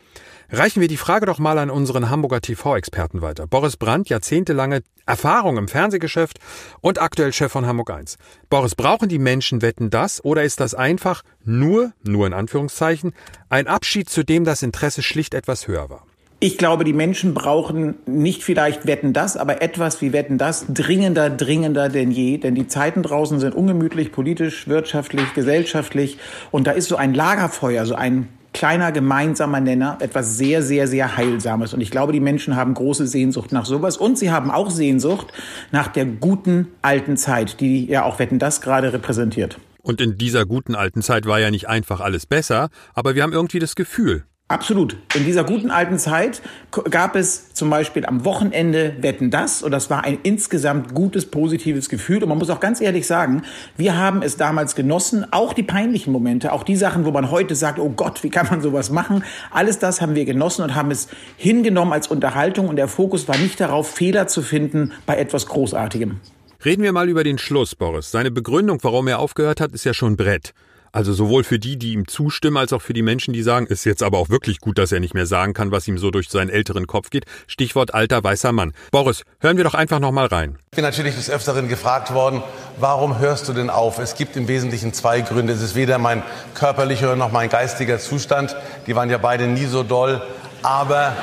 Reichen 0.50 0.82
wir 0.82 0.88
die 0.88 0.98
Frage 0.98 1.28
doch 1.28 1.38
mal 1.38 1.60
an 1.60 1.70
unseren 1.70 2.10
Hamburger 2.10 2.42
TV-Experten 2.42 3.22
weiter. 3.22 3.46
Boris 3.46 3.78
Brandt, 3.78 4.10
jahrzehntelange 4.10 4.82
Erfahrung 5.06 5.58
im 5.58 5.68
Fernsehgeschäft 5.68 6.40
und 6.82 7.00
aktuell 7.00 7.32
Chef 7.32 7.52
von 7.52 7.68
Hamburg 7.68 7.92
1. 7.92 8.18
Boris, 8.50 8.74
brauchen 8.74 9.08
die 9.08 9.20
Menschen 9.20 9.62
Wetten 9.62 9.92
das 9.92 10.26
oder 10.26 10.44
ist 10.44 10.60
das 10.60 10.74
einfach 10.74 11.22
nur, 11.44 11.94
nur 12.02 12.26
in 12.26 12.34
Anführungszeichen, 12.34 13.14
ein 13.50 13.68
Abschied, 13.68 14.10
zu 14.10 14.24
dem 14.24 14.46
das 14.46 14.64
Interesse 14.64 15.04
schlicht 15.04 15.36
etwas 15.36 15.68
höher 15.68 15.92
war? 15.92 16.09
Ich 16.42 16.58
glaube, 16.58 16.86
die 16.86 16.94
Menschen 16.94 17.34
brauchen 17.34 17.96
nicht 18.06 18.44
vielleicht 18.44 18.88
Wetten 18.88 19.12
das, 19.12 19.36
aber 19.36 19.62
etwas 19.62 20.02
wie 20.02 20.14
Wetten 20.14 20.38
das 20.38 20.68
dringender, 20.70 21.30
dringender 21.30 21.90
denn 21.90 22.12
je. 22.12 22.38
Denn 22.38 22.56
die 22.56 22.68
Zeiten 22.68 23.04
draußen 23.04 23.42
sind 23.42 23.54
ungemütlich, 23.54 24.14
politisch, 24.14 24.70
wirtschaftlich, 24.70 25.34
gesellschaftlich. 25.34 26.18
Und 26.50 26.66
da 26.66 26.72
ist 26.72 26.88
so 26.88 26.96
ein 26.96 27.14
Lagerfeuer, 27.14 27.86
so 27.86 27.96
ein 27.96 28.30
kleiner 28.54 28.94
gemeinsamer 28.94 29.60
Nenner, 29.60 29.98
etwas 30.00 30.38
sehr, 30.38 30.64
sehr, 30.64 30.88
sehr 30.88 31.18
Heilsames. 31.18 31.74
Und 31.74 31.82
ich 31.82 31.92
glaube, 31.92 32.14
die 32.14 32.22
Menschen 32.22 32.56
haben 32.56 32.74
große 32.74 33.06
Sehnsucht 33.06 33.52
nach 33.52 33.66
sowas. 33.66 33.98
Und 33.98 34.18
sie 34.18 34.32
haben 34.32 34.50
auch 34.50 34.70
Sehnsucht 34.70 35.28
nach 35.74 35.90
der 35.90 36.06
guten 36.06 36.70
alten 36.82 37.18
Zeit, 37.18 37.60
die 37.60 37.86
ja 37.86 38.04
auch 38.04 38.18
Wetten 38.18 38.40
das 38.40 38.62
gerade 38.62 38.94
repräsentiert. 38.94 39.60
Und 39.82 40.00
in 40.00 40.18
dieser 40.18 40.46
guten 40.46 40.76
alten 40.76 41.02
Zeit 41.02 41.26
war 41.26 41.40
ja 41.40 41.52
nicht 41.52 41.68
einfach 41.68 42.00
alles 42.00 42.26
besser, 42.26 42.70
aber 42.94 43.16
wir 43.16 43.24
haben 43.24 43.34
irgendwie 43.34 43.60
das 43.60 43.76
Gefühl, 43.76 44.24
Absolut. 44.50 44.98
In 45.16 45.26
dieser 45.26 45.44
guten 45.44 45.70
alten 45.70 46.00
Zeit 46.00 46.42
gab 46.90 47.16
es 47.16 47.54
zum 47.54 47.70
Beispiel 47.70 48.04
am 48.08 48.26
Wochenende 48.26 48.96
Wetten 49.00 49.30
das 49.30 49.62
und 49.62 49.70
das 49.70 49.92
war 49.92 50.04
ein 50.04 50.18
insgesamt 50.24 50.96
gutes, 50.96 51.28
positives 51.28 51.88
Gefühl. 51.88 52.24
Und 52.24 52.30
man 52.30 52.40
muss 52.40 52.50
auch 52.50 52.60
ganz 52.60 52.82
ehrlich 52.82 53.06
sagen, 53.06 53.44
wir 53.78 53.96
haben 53.96 54.24
es 54.24 54.38
damals 54.38 54.74
genossen, 54.74 55.24
auch 55.32 55.54
die 55.54 55.62
peinlichen 55.62 56.12
Momente, 56.12 56.52
auch 56.52 56.64
die 56.64 56.76
Sachen, 56.76 57.06
wo 57.06 57.12
man 57.12 57.30
heute 57.30 57.54
sagt, 57.54 57.78
oh 57.78 57.90
Gott, 57.90 58.24
wie 58.24 58.32
kann 58.32 58.48
man 58.50 58.60
sowas 58.62 58.90
machen? 58.90 59.24
Alles 59.52 59.78
das 59.78 60.02
haben 60.02 60.16
wir 60.16 60.26
genossen 60.26 60.64
und 60.64 60.74
haben 60.74 60.90
es 60.90 61.10
hingenommen 61.38 61.94
als 61.94 62.08
Unterhaltung 62.08 62.70
und 62.70 62.78
der 62.78 62.88
Fokus 62.88 63.28
war 63.28 63.38
nicht 63.38 63.60
darauf, 63.60 63.88
Fehler 63.88 64.26
zu 64.26 64.42
finden 64.42 64.94
bei 65.06 65.18
etwas 65.18 65.46
Großartigem. 65.46 66.22
Reden 66.66 66.82
wir 66.82 66.92
mal 66.92 67.08
über 67.08 67.24
den 67.24 67.38
Schluss, 67.38 67.76
Boris. 67.76 68.10
Seine 68.10 68.32
Begründung, 68.32 68.80
warum 68.82 69.08
er 69.08 69.20
aufgehört 69.20 69.62
hat, 69.62 69.74
ist 69.74 69.84
ja 69.84 69.94
schon 69.94 70.18
Brett. 70.18 70.56
Also 70.92 71.14
sowohl 71.14 71.44
für 71.44 71.60
die, 71.60 71.78
die 71.78 71.94
ihm 71.94 72.08
zustimmen, 72.08 72.58
als 72.58 72.74
auch 72.74 72.82
für 72.82 72.94
die 72.94 73.02
Menschen, 73.02 73.34
die 73.34 73.44
sagen, 73.44 73.68
ist 73.68 73.86
jetzt 73.86 74.02
aber 74.02 74.18
auch 74.18 74.30
wirklich 74.30 74.60
gut, 74.60 74.78
dass 74.78 74.92
er 74.92 75.00
nicht 75.00 75.14
mehr 75.14 75.26
sagen 75.26 75.54
kann, 75.54 75.72
was 75.72 75.88
ihm 75.88 75.98
so 75.98 76.12
durch 76.12 76.30
seinen 76.30 76.50
älteren 76.50 76.88
Kopf 76.88 77.10
geht. 77.10 77.26
Stichwort 77.48 77.94
alter 77.94 78.24
weißer 78.24 78.52
Mann. 78.52 78.74
Boris, 78.92 79.24
hören 79.40 79.58
wir 79.58 79.64
doch 79.64 79.76
einfach 79.76 80.00
noch 80.00 80.12
mal 80.12 80.26
rein. 80.26 80.58
Ich 80.72 80.76
bin 80.76 80.84
natürlich 80.84 81.16
des 81.16 81.30
Öfteren 81.30 81.68
gefragt 81.68 82.14
worden, 82.14 82.42
warum 82.78 83.20
hörst 83.20 83.48
du 83.48 83.54
denn 83.54 83.70
auf? 83.70 84.00
Es 84.00 84.16
gibt 84.16 84.36
im 84.36 84.48
Wesentlichen 84.48 84.94
zwei 84.94 85.22
Gründe. 85.22 85.54
Es 85.54 85.62
ist 85.62 85.76
weder 85.76 85.98
mein 85.98 86.24
körperlicher 86.56 87.16
noch 87.16 87.32
mein 87.32 87.50
geistiger 87.50 88.00
Zustand. 88.00 88.56
Die 88.88 88.96
waren 88.96 89.10
ja 89.10 89.18
beide 89.18 89.48
nie 89.48 89.66
so 89.66 89.84
doll. 89.84 90.22
Aber 90.64 91.16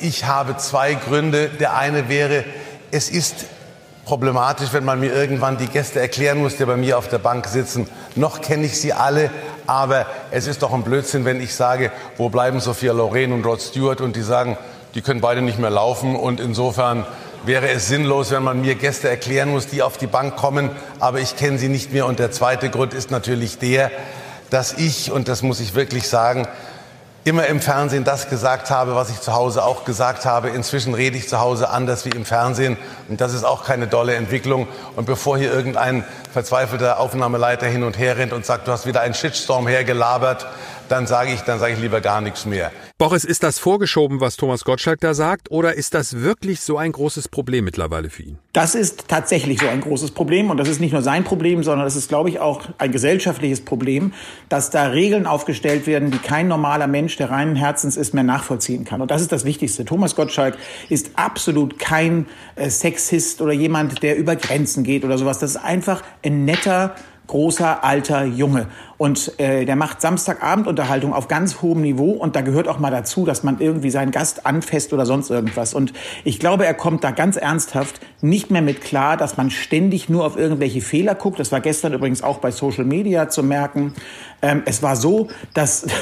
ich 0.00 0.24
habe 0.24 0.56
zwei 0.56 0.94
Gründe. 0.94 1.48
Der 1.48 1.76
eine 1.76 2.08
wäre, 2.08 2.44
es 2.90 3.10
ist 3.10 3.46
problematisch, 4.04 4.72
wenn 4.72 4.84
man 4.84 5.00
mir 5.00 5.14
irgendwann 5.14 5.56
die 5.58 5.66
Gäste 5.66 6.00
erklären 6.00 6.38
muss, 6.38 6.56
die 6.56 6.64
bei 6.64 6.76
mir 6.76 6.98
auf 6.98 7.08
der 7.08 7.18
Bank 7.18 7.46
sitzen. 7.46 7.88
Noch 8.16 8.40
kenne 8.40 8.66
ich 8.66 8.80
sie 8.80 8.92
alle, 8.92 9.30
aber 9.66 10.06
es 10.30 10.46
ist 10.46 10.62
doch 10.62 10.72
ein 10.72 10.82
Blödsinn, 10.82 11.24
wenn 11.24 11.40
ich 11.40 11.54
sage, 11.54 11.92
wo 12.16 12.28
bleiben 12.28 12.60
Sophia 12.60 12.92
Loren 12.92 13.32
und 13.32 13.44
Rod 13.44 13.60
Stewart 13.60 14.00
und 14.00 14.16
die 14.16 14.22
sagen, 14.22 14.58
die 14.94 15.02
können 15.02 15.20
beide 15.20 15.42
nicht 15.42 15.58
mehr 15.58 15.70
laufen 15.70 16.16
und 16.16 16.40
insofern 16.40 17.06
wäre 17.44 17.68
es 17.70 17.88
sinnlos, 17.88 18.30
wenn 18.30 18.42
man 18.42 18.60
mir 18.60 18.74
Gäste 18.74 19.08
erklären 19.08 19.50
muss, 19.50 19.66
die 19.66 19.82
auf 19.82 19.96
die 19.96 20.06
Bank 20.06 20.36
kommen, 20.36 20.70
aber 20.98 21.20
ich 21.20 21.36
kenne 21.36 21.58
sie 21.58 21.68
nicht 21.68 21.92
mehr. 21.92 22.06
Und 22.06 22.18
der 22.18 22.30
zweite 22.32 22.70
Grund 22.70 22.92
ist 22.92 23.10
natürlich 23.10 23.58
der, 23.58 23.90
dass 24.50 24.72
ich, 24.72 25.12
und 25.12 25.28
das 25.28 25.42
muss 25.42 25.60
ich 25.60 25.74
wirklich 25.74 26.08
sagen, 26.08 26.48
immer 27.24 27.46
im 27.46 27.60
Fernsehen 27.60 28.04
das 28.04 28.30
gesagt 28.30 28.70
habe, 28.70 28.94
was 28.94 29.10
ich 29.10 29.20
zu 29.20 29.34
Hause 29.34 29.64
auch 29.64 29.84
gesagt 29.84 30.24
habe. 30.24 30.48
Inzwischen 30.48 30.94
rede 30.94 31.16
ich 31.16 31.28
zu 31.28 31.40
Hause 31.40 31.68
anders 31.68 32.04
wie 32.04 32.10
im 32.10 32.24
Fernsehen 32.24 32.78
und 33.08 33.20
das 33.20 33.34
ist 33.34 33.44
auch 33.44 33.64
keine 33.64 33.86
dolle 33.86 34.14
Entwicklung. 34.14 34.68
Und 34.96 35.04
bevor 35.04 35.36
hier 35.36 35.52
irgendein 35.52 36.04
verzweifelter 36.32 36.98
Aufnahmeleiter 36.98 37.66
hin 37.66 37.82
und 37.82 37.98
her 37.98 38.16
rennt 38.16 38.32
und 38.32 38.46
sagt, 38.46 38.68
du 38.68 38.72
hast 38.72 38.86
wieder 38.86 39.02
einen 39.02 39.14
Shitstorm 39.14 39.68
hergelabert, 39.68 40.46
dann 40.90 41.06
sage 41.06 41.32
ich, 41.32 41.40
dann 41.42 41.60
sage 41.60 41.74
ich 41.74 41.80
lieber 41.80 42.00
gar 42.00 42.20
nichts 42.20 42.46
mehr. 42.46 42.72
Boris, 42.98 43.24
ist 43.24 43.44
das 43.44 43.58
vorgeschoben, 43.58 44.20
was 44.20 44.36
Thomas 44.36 44.64
Gottschalk 44.64 45.00
da 45.00 45.14
sagt, 45.14 45.50
oder 45.50 45.74
ist 45.74 45.94
das 45.94 46.20
wirklich 46.20 46.60
so 46.60 46.78
ein 46.78 46.90
großes 46.92 47.28
Problem 47.28 47.64
mittlerweile 47.64 48.10
für 48.10 48.24
ihn? 48.24 48.38
Das 48.52 48.74
ist 48.74 49.06
tatsächlich 49.06 49.60
so 49.60 49.68
ein 49.68 49.80
großes 49.80 50.10
Problem 50.10 50.50
und 50.50 50.56
das 50.56 50.68
ist 50.68 50.80
nicht 50.80 50.92
nur 50.92 51.02
sein 51.02 51.22
Problem, 51.22 51.62
sondern 51.62 51.86
das 51.86 51.94
ist, 51.94 52.08
glaube 52.08 52.28
ich, 52.28 52.40
auch 52.40 52.62
ein 52.78 52.90
gesellschaftliches 52.90 53.60
Problem, 53.60 54.12
dass 54.48 54.70
da 54.70 54.88
Regeln 54.88 55.26
aufgestellt 55.26 55.86
werden, 55.86 56.10
die 56.10 56.18
kein 56.18 56.48
normaler 56.48 56.88
Mensch, 56.88 57.16
der 57.16 57.30
reinen 57.30 57.54
Herzens 57.54 57.96
ist, 57.96 58.12
mehr 58.12 58.24
nachvollziehen 58.24 58.84
kann. 58.84 59.00
Und 59.00 59.12
das 59.12 59.22
ist 59.22 59.30
das 59.30 59.44
Wichtigste. 59.44 59.84
Thomas 59.84 60.16
Gottschalk 60.16 60.58
ist 60.88 61.12
absolut 61.14 61.78
kein 61.78 62.26
äh, 62.56 62.68
Sexist 62.68 63.40
oder 63.40 63.52
jemand, 63.52 64.02
der 64.02 64.16
über 64.16 64.34
Grenzen 64.34 64.82
geht 64.82 65.04
oder 65.04 65.16
sowas. 65.18 65.38
Das 65.38 65.50
ist 65.50 65.56
einfach 65.56 66.02
ein 66.24 66.44
netter, 66.44 66.96
großer, 67.30 67.84
alter 67.84 68.24
Junge. 68.24 68.66
Und 68.98 69.38
äh, 69.40 69.64
der 69.64 69.76
macht 69.76 70.00
Samstagabendunterhaltung 70.00 71.14
auf 71.14 71.28
ganz 71.28 71.62
hohem 71.62 71.80
Niveau 71.80 72.10
und 72.10 72.36
da 72.36 72.42
gehört 72.42 72.68
auch 72.68 72.78
mal 72.78 72.90
dazu, 72.90 73.24
dass 73.24 73.42
man 73.44 73.60
irgendwie 73.60 73.90
seinen 73.90 74.10
Gast 74.10 74.44
anfasst 74.46 74.92
oder 74.92 75.06
sonst 75.06 75.30
irgendwas. 75.30 75.72
Und 75.72 75.92
ich 76.24 76.38
glaube, 76.38 76.66
er 76.66 76.74
kommt 76.74 77.04
da 77.04 77.12
ganz 77.12 77.36
ernsthaft 77.36 78.00
nicht 78.20 78.50
mehr 78.50 78.62
mit 78.62 78.80
klar, 78.80 79.16
dass 79.16 79.36
man 79.36 79.50
ständig 79.50 80.08
nur 80.08 80.26
auf 80.26 80.36
irgendwelche 80.36 80.80
Fehler 80.80 81.14
guckt. 81.14 81.38
Das 81.38 81.52
war 81.52 81.60
gestern 81.60 81.92
übrigens 81.94 82.22
auch 82.22 82.38
bei 82.38 82.50
Social 82.50 82.84
Media 82.84 83.28
zu 83.28 83.42
merken. 83.42 83.94
Ähm, 84.42 84.62
es 84.66 84.82
war 84.82 84.96
so, 84.96 85.28
dass 85.54 85.86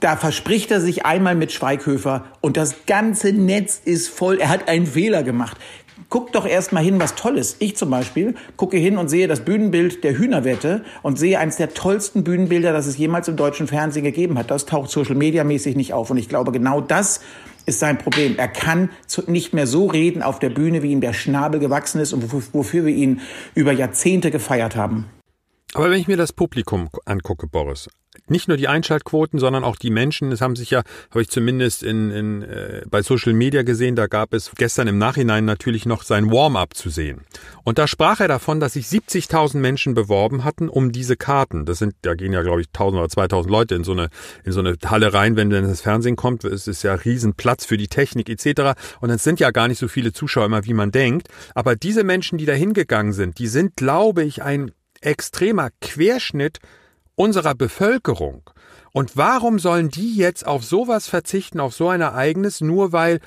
Da 0.00 0.16
verspricht 0.16 0.70
er 0.70 0.80
sich 0.80 1.04
einmal 1.04 1.34
mit 1.34 1.50
Schweighöfer 1.50 2.26
und 2.40 2.56
das 2.56 2.86
ganze 2.86 3.32
Netz 3.32 3.80
ist 3.84 4.08
voll. 4.08 4.38
Er 4.38 4.48
hat 4.48 4.68
einen 4.68 4.86
Fehler 4.86 5.24
gemacht. 5.24 5.56
Guck 6.08 6.32
doch 6.32 6.46
erst 6.46 6.72
mal 6.72 6.82
hin, 6.82 7.00
was 7.00 7.14
toll 7.14 7.36
ist. 7.36 7.56
Ich 7.60 7.76
zum 7.76 7.90
Beispiel 7.90 8.34
gucke 8.56 8.76
hin 8.76 8.96
und 8.96 9.08
sehe 9.08 9.28
das 9.28 9.40
Bühnenbild 9.40 10.04
der 10.04 10.16
Hühnerwette 10.16 10.84
und 11.02 11.18
sehe 11.18 11.38
eines 11.38 11.56
der 11.56 11.74
tollsten 11.74 12.24
Bühnenbilder, 12.24 12.72
das 12.72 12.86
es 12.86 12.96
jemals 12.96 13.28
im 13.28 13.36
deutschen 13.36 13.66
Fernsehen 13.66 14.04
gegeben 14.04 14.38
hat. 14.38 14.50
Das 14.50 14.66
taucht 14.66 14.90
Social 14.90 15.14
Media 15.14 15.44
mäßig 15.44 15.76
nicht 15.76 15.92
auf. 15.92 16.10
Und 16.10 16.16
ich 16.16 16.28
glaube, 16.28 16.52
genau 16.52 16.80
das 16.80 17.20
ist 17.66 17.80
sein 17.80 17.98
Problem. 17.98 18.38
Er 18.38 18.48
kann 18.48 18.90
nicht 19.26 19.52
mehr 19.52 19.66
so 19.66 19.86
reden 19.86 20.22
auf 20.22 20.38
der 20.38 20.50
Bühne, 20.50 20.82
wie 20.82 20.92
ihm 20.92 21.02
der 21.02 21.12
Schnabel 21.12 21.60
gewachsen 21.60 22.00
ist 22.00 22.14
und 22.14 22.32
wofür 22.54 22.86
wir 22.86 22.94
ihn 22.94 23.20
über 23.54 23.72
Jahrzehnte 23.72 24.30
gefeiert 24.30 24.74
haben. 24.74 25.04
Aber 25.74 25.90
wenn 25.90 26.00
ich 26.00 26.08
mir 26.08 26.16
das 26.16 26.32
Publikum 26.32 26.88
angucke, 27.04 27.46
Boris, 27.46 27.88
nicht 28.28 28.48
nur 28.48 28.56
die 28.56 28.68
Einschaltquoten, 28.68 29.38
sondern 29.38 29.64
auch 29.64 29.76
die 29.76 29.90
Menschen. 29.90 30.32
Es 30.32 30.40
haben 30.40 30.56
sich 30.56 30.70
ja, 30.70 30.82
habe 31.10 31.22
ich 31.22 31.28
zumindest 31.28 31.82
in, 31.82 32.10
in, 32.10 32.42
äh, 32.42 32.82
bei 32.88 33.02
Social 33.02 33.32
Media 33.32 33.62
gesehen, 33.62 33.96
da 33.96 34.06
gab 34.06 34.32
es 34.34 34.50
gestern 34.56 34.88
im 34.88 34.98
Nachhinein 34.98 35.44
natürlich 35.44 35.86
noch 35.86 36.02
sein 36.02 36.30
Warm-up 36.30 36.74
zu 36.74 36.90
sehen. 36.90 37.22
Und 37.64 37.78
da 37.78 37.86
sprach 37.86 38.20
er 38.20 38.28
davon, 38.28 38.60
dass 38.60 38.74
sich 38.74 38.86
70.000 38.86 39.58
Menschen 39.58 39.94
beworben 39.94 40.44
hatten 40.44 40.68
um 40.68 40.92
diese 40.92 41.16
Karten. 41.16 41.64
Das 41.64 41.78
sind, 41.78 41.94
da 42.02 42.14
gehen 42.14 42.32
ja 42.32 42.42
glaube 42.42 42.60
ich 42.60 42.68
1.000 42.68 42.98
oder 42.98 43.06
2.000 43.06 43.48
Leute 43.48 43.74
in 43.74 43.84
so 43.84 43.92
eine 43.92 44.08
in 44.44 44.52
so 44.52 44.60
eine 44.60 44.76
Halle 44.84 45.12
rein, 45.12 45.36
wenn 45.36 45.50
dann 45.50 45.64
das 45.64 45.80
Fernsehen 45.80 46.16
kommt. 46.16 46.44
Es 46.44 46.68
ist 46.68 46.82
ja 46.82 46.94
Riesenplatz 46.94 47.64
für 47.64 47.76
die 47.76 47.88
Technik 47.88 48.28
etc. 48.28 48.78
Und 49.00 49.10
es 49.10 49.24
sind 49.24 49.40
ja 49.40 49.50
gar 49.50 49.68
nicht 49.68 49.78
so 49.78 49.88
viele 49.88 50.12
Zuschauer 50.12 50.46
immer, 50.46 50.64
wie 50.64 50.74
man 50.74 50.90
denkt. 50.90 51.28
Aber 51.54 51.76
diese 51.76 52.04
Menschen, 52.04 52.38
die 52.38 52.46
da 52.46 52.52
hingegangen 52.52 53.12
sind, 53.12 53.38
die 53.38 53.48
sind, 53.48 53.76
glaube 53.76 54.24
ich, 54.24 54.42
ein 54.42 54.72
extremer 55.00 55.70
Querschnitt 55.80 56.58
unserer 57.18 57.54
Bevölkerung. 57.54 58.48
Und 58.92 59.16
warum 59.16 59.58
sollen 59.58 59.90
die 59.90 60.16
jetzt 60.16 60.46
auf 60.46 60.64
sowas 60.64 61.08
verzichten, 61.08 61.60
auf 61.60 61.74
so 61.74 61.88
ein 61.88 62.00
Ereignis, 62.00 62.60
nur 62.60 62.92
weil 62.92 63.20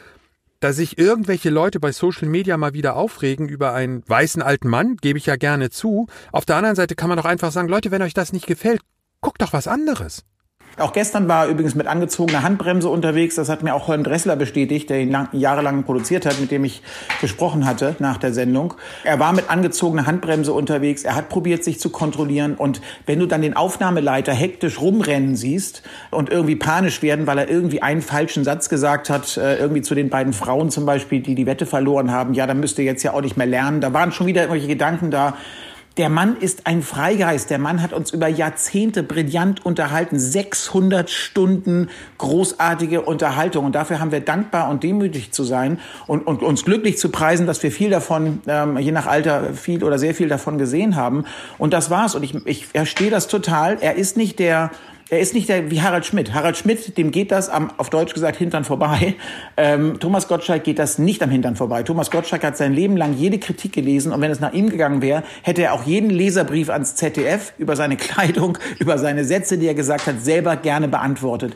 da 0.62 0.74
sich 0.74 0.98
irgendwelche 0.98 1.50
Leute 1.50 1.80
bei 1.80 1.92
Social 1.92 2.28
Media 2.28 2.56
mal 2.56 2.74
wieder 2.74 2.96
aufregen 2.96 3.50
über 3.50 3.74
einen 3.74 4.08
weißen 4.08 4.42
alten 4.42 4.70
Mann, 4.70 4.98
gebe 4.98 5.18
ich 5.18 5.26
ja 5.26 5.36
gerne 5.36 5.72
zu. 5.72 6.08
Auf 6.32 6.46
der 6.46 6.56
anderen 6.56 6.76
Seite 6.76 6.96
kann 6.96 7.10
man 7.10 7.18
doch 7.18 7.26
einfach 7.26 7.52
sagen, 7.52 7.68
Leute, 7.68 7.92
wenn 7.92 8.02
euch 8.02 8.14
das 8.14 8.32
nicht 8.32 8.48
gefällt, 8.48 8.82
guckt 9.22 9.42
doch 9.42 9.54
was 9.54 9.68
anderes. 9.68 10.24
Auch 10.78 10.94
gestern 10.94 11.28
war 11.28 11.46
er 11.46 11.52
übrigens 11.52 11.76
mit 11.76 11.88
angezogener 11.88 12.44
Handbremse 12.44 12.88
unterwegs. 12.88 13.36
Das 13.36 13.50
hat 13.50 13.62
mir 13.62 13.76
auch 13.76 13.88
Holm 13.88 14.04
Dressler 14.04 14.36
bestätigt, 14.36 14.90
der 14.90 15.02
ihn 15.02 15.12
lang, 15.12 15.28
jahrelang 15.34 15.84
produziert 15.84 16.26
hat, 16.26 16.40
mit 16.40 16.50
dem 16.50 16.64
ich 16.64 16.82
gesprochen 17.20 17.66
hatte 17.66 17.96
nach 18.00 18.18
der 18.18 18.34
Sendung. 18.34 18.74
Er 19.04 19.20
war 19.20 19.34
mit 19.34 19.50
angezogener 19.50 20.06
Handbremse 20.06 20.54
unterwegs. 20.54 21.04
Er 21.04 21.16
hat 21.16 21.30
probiert, 21.30 21.64
sich 21.64 21.80
zu 21.80 21.90
kontrollieren. 21.90 22.56
Und 22.56 22.82
wenn 23.06 23.20
du 23.20 23.26
dann 23.26 23.42
den 23.42 23.56
Aufnahmeleiter 23.56 24.34
hektisch 24.34 24.80
rumrennen 24.80 25.36
siehst 25.36 25.84
und 26.10 26.30
irgendwie 26.30 26.56
panisch 26.56 27.02
werden, 27.02 27.28
weil 27.28 27.38
er 27.38 27.50
irgendwie 27.50 27.82
einen 27.82 28.02
falschen 28.02 28.44
Satz 28.44 28.70
gesagt 28.70 29.10
hat, 29.10 29.38
äh, 29.38 29.58
irgendwie 29.58 29.82
zu 29.82 29.94
den 29.94 30.10
beiden 30.10 30.34
Frauen 30.34 30.72
zum 30.72 30.86
Beispiel, 30.86 31.22
die 31.22 31.36
die 31.36 31.46
Wette 31.46 31.66
verloren 31.66 32.12
haben, 32.12 32.34
ja, 32.34 32.48
dann 32.48 32.60
müsst 32.60 32.80
ihr 32.80 32.86
jetzt 32.86 33.04
ja 33.04 33.14
auch 33.14 33.22
nicht 33.22 33.36
mehr 33.36 33.48
lernen. 33.48 33.82
Da 33.82 33.94
waren 33.94 34.12
schon 34.12 34.26
wieder 34.26 34.42
irgendwelche 34.42 34.68
Gedanken 34.68 35.12
da 35.12 35.36
der 35.98 36.10
Mann 36.10 36.38
ist 36.38 36.68
ein 36.68 36.82
Freigeist. 36.84 37.50
Der 37.50 37.60
Mann 37.60 37.82
hat 37.82 37.92
uns 37.92 38.12
über 38.12 38.28
Jahrzehnte 38.28 39.04
brillant 39.04 39.66
unterhalten. 39.66 40.20
600 40.20 41.10
Stunden 41.10 41.90
großartige 42.18 43.02
Unterhaltung. 43.02 43.66
Und 43.66 43.76
dafür 43.76 44.00
haben 44.00 44.12
wir 44.12 44.22
dankbar 44.22 44.70
und 44.70 44.84
demütig 44.84 45.32
zu 45.32 45.44
sein 45.44 45.80
und, 46.08 46.26
und 46.26 46.44
uns 46.44 46.64
glücklich 46.64 46.98
zu 46.98 47.10
preisen, 47.10 47.46
dass 47.46 47.62
wir 47.62 47.72
viel 47.72 47.90
davon, 47.90 48.42
ähm, 48.48 48.78
je 48.78 48.92
nach 48.94 49.06
Alter, 49.06 49.54
viel 49.54 49.84
oder 49.84 50.00
sehr 50.00 50.16
viel 50.16 50.30
davon 50.30 50.58
gesehen 50.58 50.96
haben. 50.96 51.26
Und 51.58 51.74
das 51.74 51.90
war's. 51.90 52.16
Und 52.16 52.24
ich, 52.24 52.36
ich 52.46 52.68
verstehe 52.68 53.12
das 53.12 53.28
total. 53.28 53.78
Er 53.82 53.96
ist 53.96 54.16
nicht 54.16 54.40
der 54.40 54.72
er 55.12 55.20
ist 55.20 55.34
nicht 55.34 55.50
der, 55.50 55.70
wie 55.70 55.82
Harald 55.82 56.06
Schmidt. 56.06 56.34
Harald 56.34 56.56
Schmidt, 56.56 56.98
dem 56.98 57.12
geht 57.12 57.32
das 57.32 57.50
am, 57.50 57.70
auf 57.76 57.90
Deutsch 57.90 58.14
gesagt, 58.14 58.38
Hintern 58.38 58.64
vorbei. 58.64 59.16
Ähm, 59.58 60.00
Thomas 60.00 60.30
Gottschalk 60.30 60.64
geht 60.64 60.80
das 60.80 61.00
nicht 61.00 61.22
am 61.22 61.30
Hintern 61.30 61.58
vorbei. 61.58 61.84
Thomas 61.84 62.10
Gottschalk 62.10 62.46
hat 62.46 62.56
sein 62.56 62.72
Leben 62.72 62.96
lang 62.96 63.14
jede 63.18 63.38
Kritik 63.38 63.74
gelesen 63.74 64.14
und 64.14 64.22
wenn 64.22 64.32
es 64.32 64.40
nach 64.40 64.54
ihm 64.54 64.70
gegangen 64.70 65.02
wäre, 65.02 65.24
hätte 65.42 65.64
er 65.64 65.74
auch 65.74 65.84
jeden 65.84 66.10
Leserbrief 66.10 66.70
ans 66.70 66.96
ZDF 66.96 67.52
über 67.58 67.76
seine 67.76 67.98
Kleidung, 67.98 68.58
über 68.80 68.98
seine 68.98 69.26
Sätze, 69.26 69.58
die 69.58 69.68
er 69.68 69.74
gesagt 69.74 70.08
hat, 70.08 70.22
selber 70.22 70.56
gerne 70.56 70.88
beantwortet. 70.88 71.56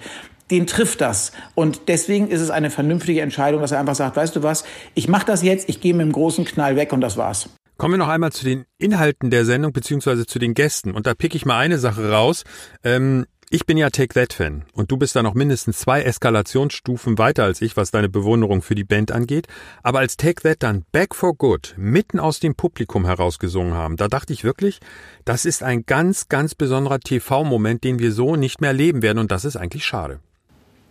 den 0.51 0.67
trifft 0.67 0.99
das. 0.99 1.31
Und 1.55 1.87
deswegen 1.87 2.27
ist 2.27 2.41
es 2.41 2.49
eine 2.49 2.69
vernünftige 2.69 3.21
Entscheidung, 3.21 3.61
dass 3.61 3.71
er 3.71 3.79
einfach 3.79 3.95
sagt, 3.95 4.17
weißt 4.17 4.35
du 4.35 4.43
was, 4.43 4.65
ich 4.95 5.07
mache 5.07 5.27
das 5.27 5.43
jetzt, 5.43 5.69
ich 5.69 5.79
gehe 5.79 5.93
mit 5.93 6.05
dem 6.05 6.11
großen 6.11 6.43
Knall 6.43 6.75
weg 6.75 6.91
und 6.91 6.99
das 6.99 7.15
war's. 7.15 7.49
Kommen 7.77 7.95
wir 7.95 7.97
noch 7.97 8.07
einmal 8.07 8.31
zu 8.31 8.45
den 8.45 8.63
Inhalten 8.77 9.29
der 9.29 9.43
Sendung 9.43 9.73
beziehungsweise 9.73 10.25
zu 10.25 10.39
den 10.39 10.53
Gästen. 10.53 10.91
Und 10.91 11.07
da 11.07 11.13
pick 11.13 11.35
ich 11.35 11.45
mal 11.45 11.57
eine 11.57 11.77
Sache 11.77 12.09
raus. 12.09 12.43
Ähm, 12.85 13.25
ich 13.55 13.65
bin 13.65 13.77
ja 13.77 13.89
Take 13.89 14.13
That-Fan 14.13 14.63
und 14.73 14.91
du 14.91 14.97
bist 14.97 15.15
da 15.15 15.23
noch 15.23 15.33
mindestens 15.33 15.79
zwei 15.79 16.01
Eskalationsstufen 16.01 17.17
weiter 17.17 17.45
als 17.45 17.61
ich, 17.61 17.77
was 17.77 17.89
deine 17.89 18.09
Bewunderung 18.09 18.61
für 18.61 18.75
die 18.75 18.83
Band 18.83 19.13
angeht. 19.13 19.47
Aber 19.81 19.99
als 19.99 20.17
Take 20.17 20.43
That 20.43 20.61
dann 20.61 20.83
Back 20.91 21.15
for 21.15 21.33
Good 21.33 21.73
mitten 21.77 22.19
aus 22.19 22.41
dem 22.41 22.55
Publikum 22.55 23.05
herausgesungen 23.05 23.73
haben, 23.73 23.95
da 23.95 24.09
dachte 24.09 24.33
ich 24.33 24.43
wirklich, 24.43 24.81
das 25.23 25.45
ist 25.45 25.63
ein 25.63 25.85
ganz, 25.85 26.27
ganz 26.27 26.53
besonderer 26.53 26.99
TV-Moment, 26.99 27.85
den 27.85 27.97
wir 27.97 28.11
so 28.11 28.35
nicht 28.35 28.59
mehr 28.59 28.71
erleben 28.71 29.01
werden 29.01 29.19
und 29.19 29.31
das 29.31 29.45
ist 29.45 29.55
eigentlich 29.55 29.85
schade. 29.85 30.19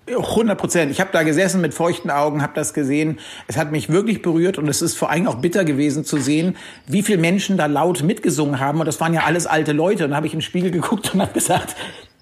100 0.09 0.59
Prozent. 0.59 0.90
Ich 0.90 1.02
habe 1.02 1.11
da 1.12 1.23
gesessen 1.23 1.61
mit 1.61 1.75
feuchten 1.75 2.11
Augen, 2.11 2.40
habe 2.40 2.54
das 2.54 2.73
gesehen. 2.73 3.18
Es 3.47 3.59
hat 3.59 3.73
mich 3.73 3.90
wirklich 3.90 4.23
berührt 4.23 4.56
und 4.56 4.68
es 4.68 4.80
ist 4.80 4.97
vor 4.97 5.11
allem 5.11 5.26
auch 5.26 5.37
bitter 5.37 5.66
gewesen 5.66 6.06
zu 6.06 6.16
sehen, 6.16 6.56
wie 6.87 7.02
viele 7.02 7.18
Menschen 7.18 7.59
da 7.59 7.66
laut 7.66 8.02
mitgesungen 8.02 8.59
haben. 8.59 8.80
Und 8.80 8.87
das 8.87 9.00
waren 9.00 9.12
ja 9.12 9.25
alles 9.25 9.47
alte 9.47 9.73
Leute. 9.73 10.04
Und 10.04 10.11
da 10.11 10.16
habe 10.16 10.26
ich 10.26 10.35
im 10.35 10.40
Spiegel 10.40 10.71
geguckt 10.71 11.12
und 11.12 11.21
habe 11.21 11.33
gesagt, 11.35 11.76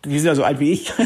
die 0.04 0.18
sind 0.18 0.26
ja 0.26 0.34
so 0.34 0.44
alt 0.44 0.60
wie 0.60 0.72
ich. 0.72 0.92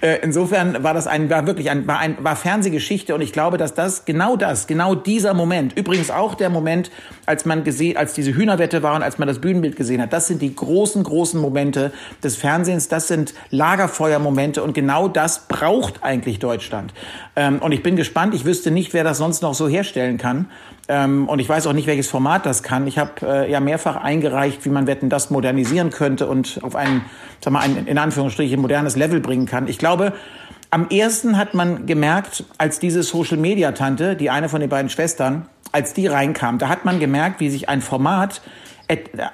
Äh, 0.00 0.20
insofern 0.22 0.82
war 0.82 0.92
das 0.92 1.06
ein, 1.06 1.30
war 1.30 1.46
wirklich 1.46 1.70
ein, 1.70 1.86
war 1.86 1.98
ein, 1.98 2.16
war 2.20 2.36
Fernsehgeschichte 2.36 3.14
und 3.14 3.20
ich 3.20 3.32
glaube, 3.32 3.58
dass 3.58 3.74
das, 3.74 4.06
genau 4.06 4.36
das, 4.36 4.66
genau 4.66 4.94
dieser 4.94 5.34
Moment, 5.34 5.76
übrigens 5.76 6.10
auch 6.10 6.34
der 6.34 6.50
Moment, 6.50 6.90
als 7.26 7.44
man 7.44 7.64
gesehen, 7.64 7.96
als 7.96 8.12
diese 8.12 8.34
Hühnerwette 8.34 8.82
war 8.82 8.96
und 8.96 9.02
als 9.02 9.18
man 9.18 9.28
das 9.28 9.40
Bühnenbild 9.40 9.76
gesehen 9.76 10.02
hat, 10.02 10.12
das 10.12 10.26
sind 10.26 10.42
die 10.42 10.54
großen, 10.54 11.02
großen 11.04 11.40
Momente 11.40 11.92
des 12.22 12.36
Fernsehens, 12.36 12.88
das 12.88 13.08
sind 13.08 13.34
Lagerfeuermomente 13.50 14.62
und 14.62 14.74
genau 14.74 15.06
das 15.06 15.46
braucht 15.46 16.02
eigentlich 16.02 16.38
Deutschland. 16.38 16.92
Ähm, 17.36 17.60
und 17.60 17.72
ich 17.72 17.82
bin 17.82 17.94
gespannt, 17.94 18.34
ich 18.34 18.44
wüsste 18.44 18.70
nicht, 18.70 18.94
wer 18.94 19.04
das 19.04 19.18
sonst 19.18 19.42
noch 19.42 19.54
so 19.54 19.68
herstellen 19.68 20.18
kann. 20.18 20.48
Ähm, 20.86 21.28
und 21.28 21.38
ich 21.38 21.48
weiß 21.48 21.66
auch 21.66 21.72
nicht, 21.72 21.86
welches 21.86 22.08
Format 22.08 22.44
das 22.44 22.62
kann. 22.62 22.86
Ich 22.86 22.98
habe 22.98 23.12
äh, 23.22 23.50
ja 23.50 23.60
mehrfach 23.60 23.96
eingereicht, 23.96 24.64
wie 24.64 24.68
man 24.68 24.86
Wetten 24.86 25.08
das 25.08 25.30
modernisieren 25.30 25.90
könnte 25.90 26.26
und 26.26 26.60
auf 26.62 26.76
ein, 26.76 27.02
sag 27.42 27.52
mal, 27.52 27.60
ein, 27.60 27.86
in 27.86 27.96
Anführungsstrichen 27.96 28.60
modernes 28.60 28.96
Level 28.96 29.20
bringen 29.20 29.46
kann. 29.46 29.66
Ich 29.66 29.78
glaube, 29.78 30.12
am 30.70 30.88
ersten 30.88 31.38
hat 31.38 31.54
man 31.54 31.86
gemerkt, 31.86 32.44
als 32.58 32.78
diese 32.78 33.02
Social 33.02 33.38
Media 33.38 33.72
Tante, 33.72 34.16
die 34.16 34.28
eine 34.28 34.48
von 34.48 34.60
den 34.60 34.68
beiden 34.68 34.90
Schwestern, 34.90 35.46
als 35.72 35.94
die 35.94 36.06
reinkam, 36.06 36.58
da 36.58 36.68
hat 36.68 36.84
man 36.84 37.00
gemerkt, 37.00 37.40
wie 37.40 37.48
sich 37.48 37.68
ein 37.68 37.80
Format 37.80 38.42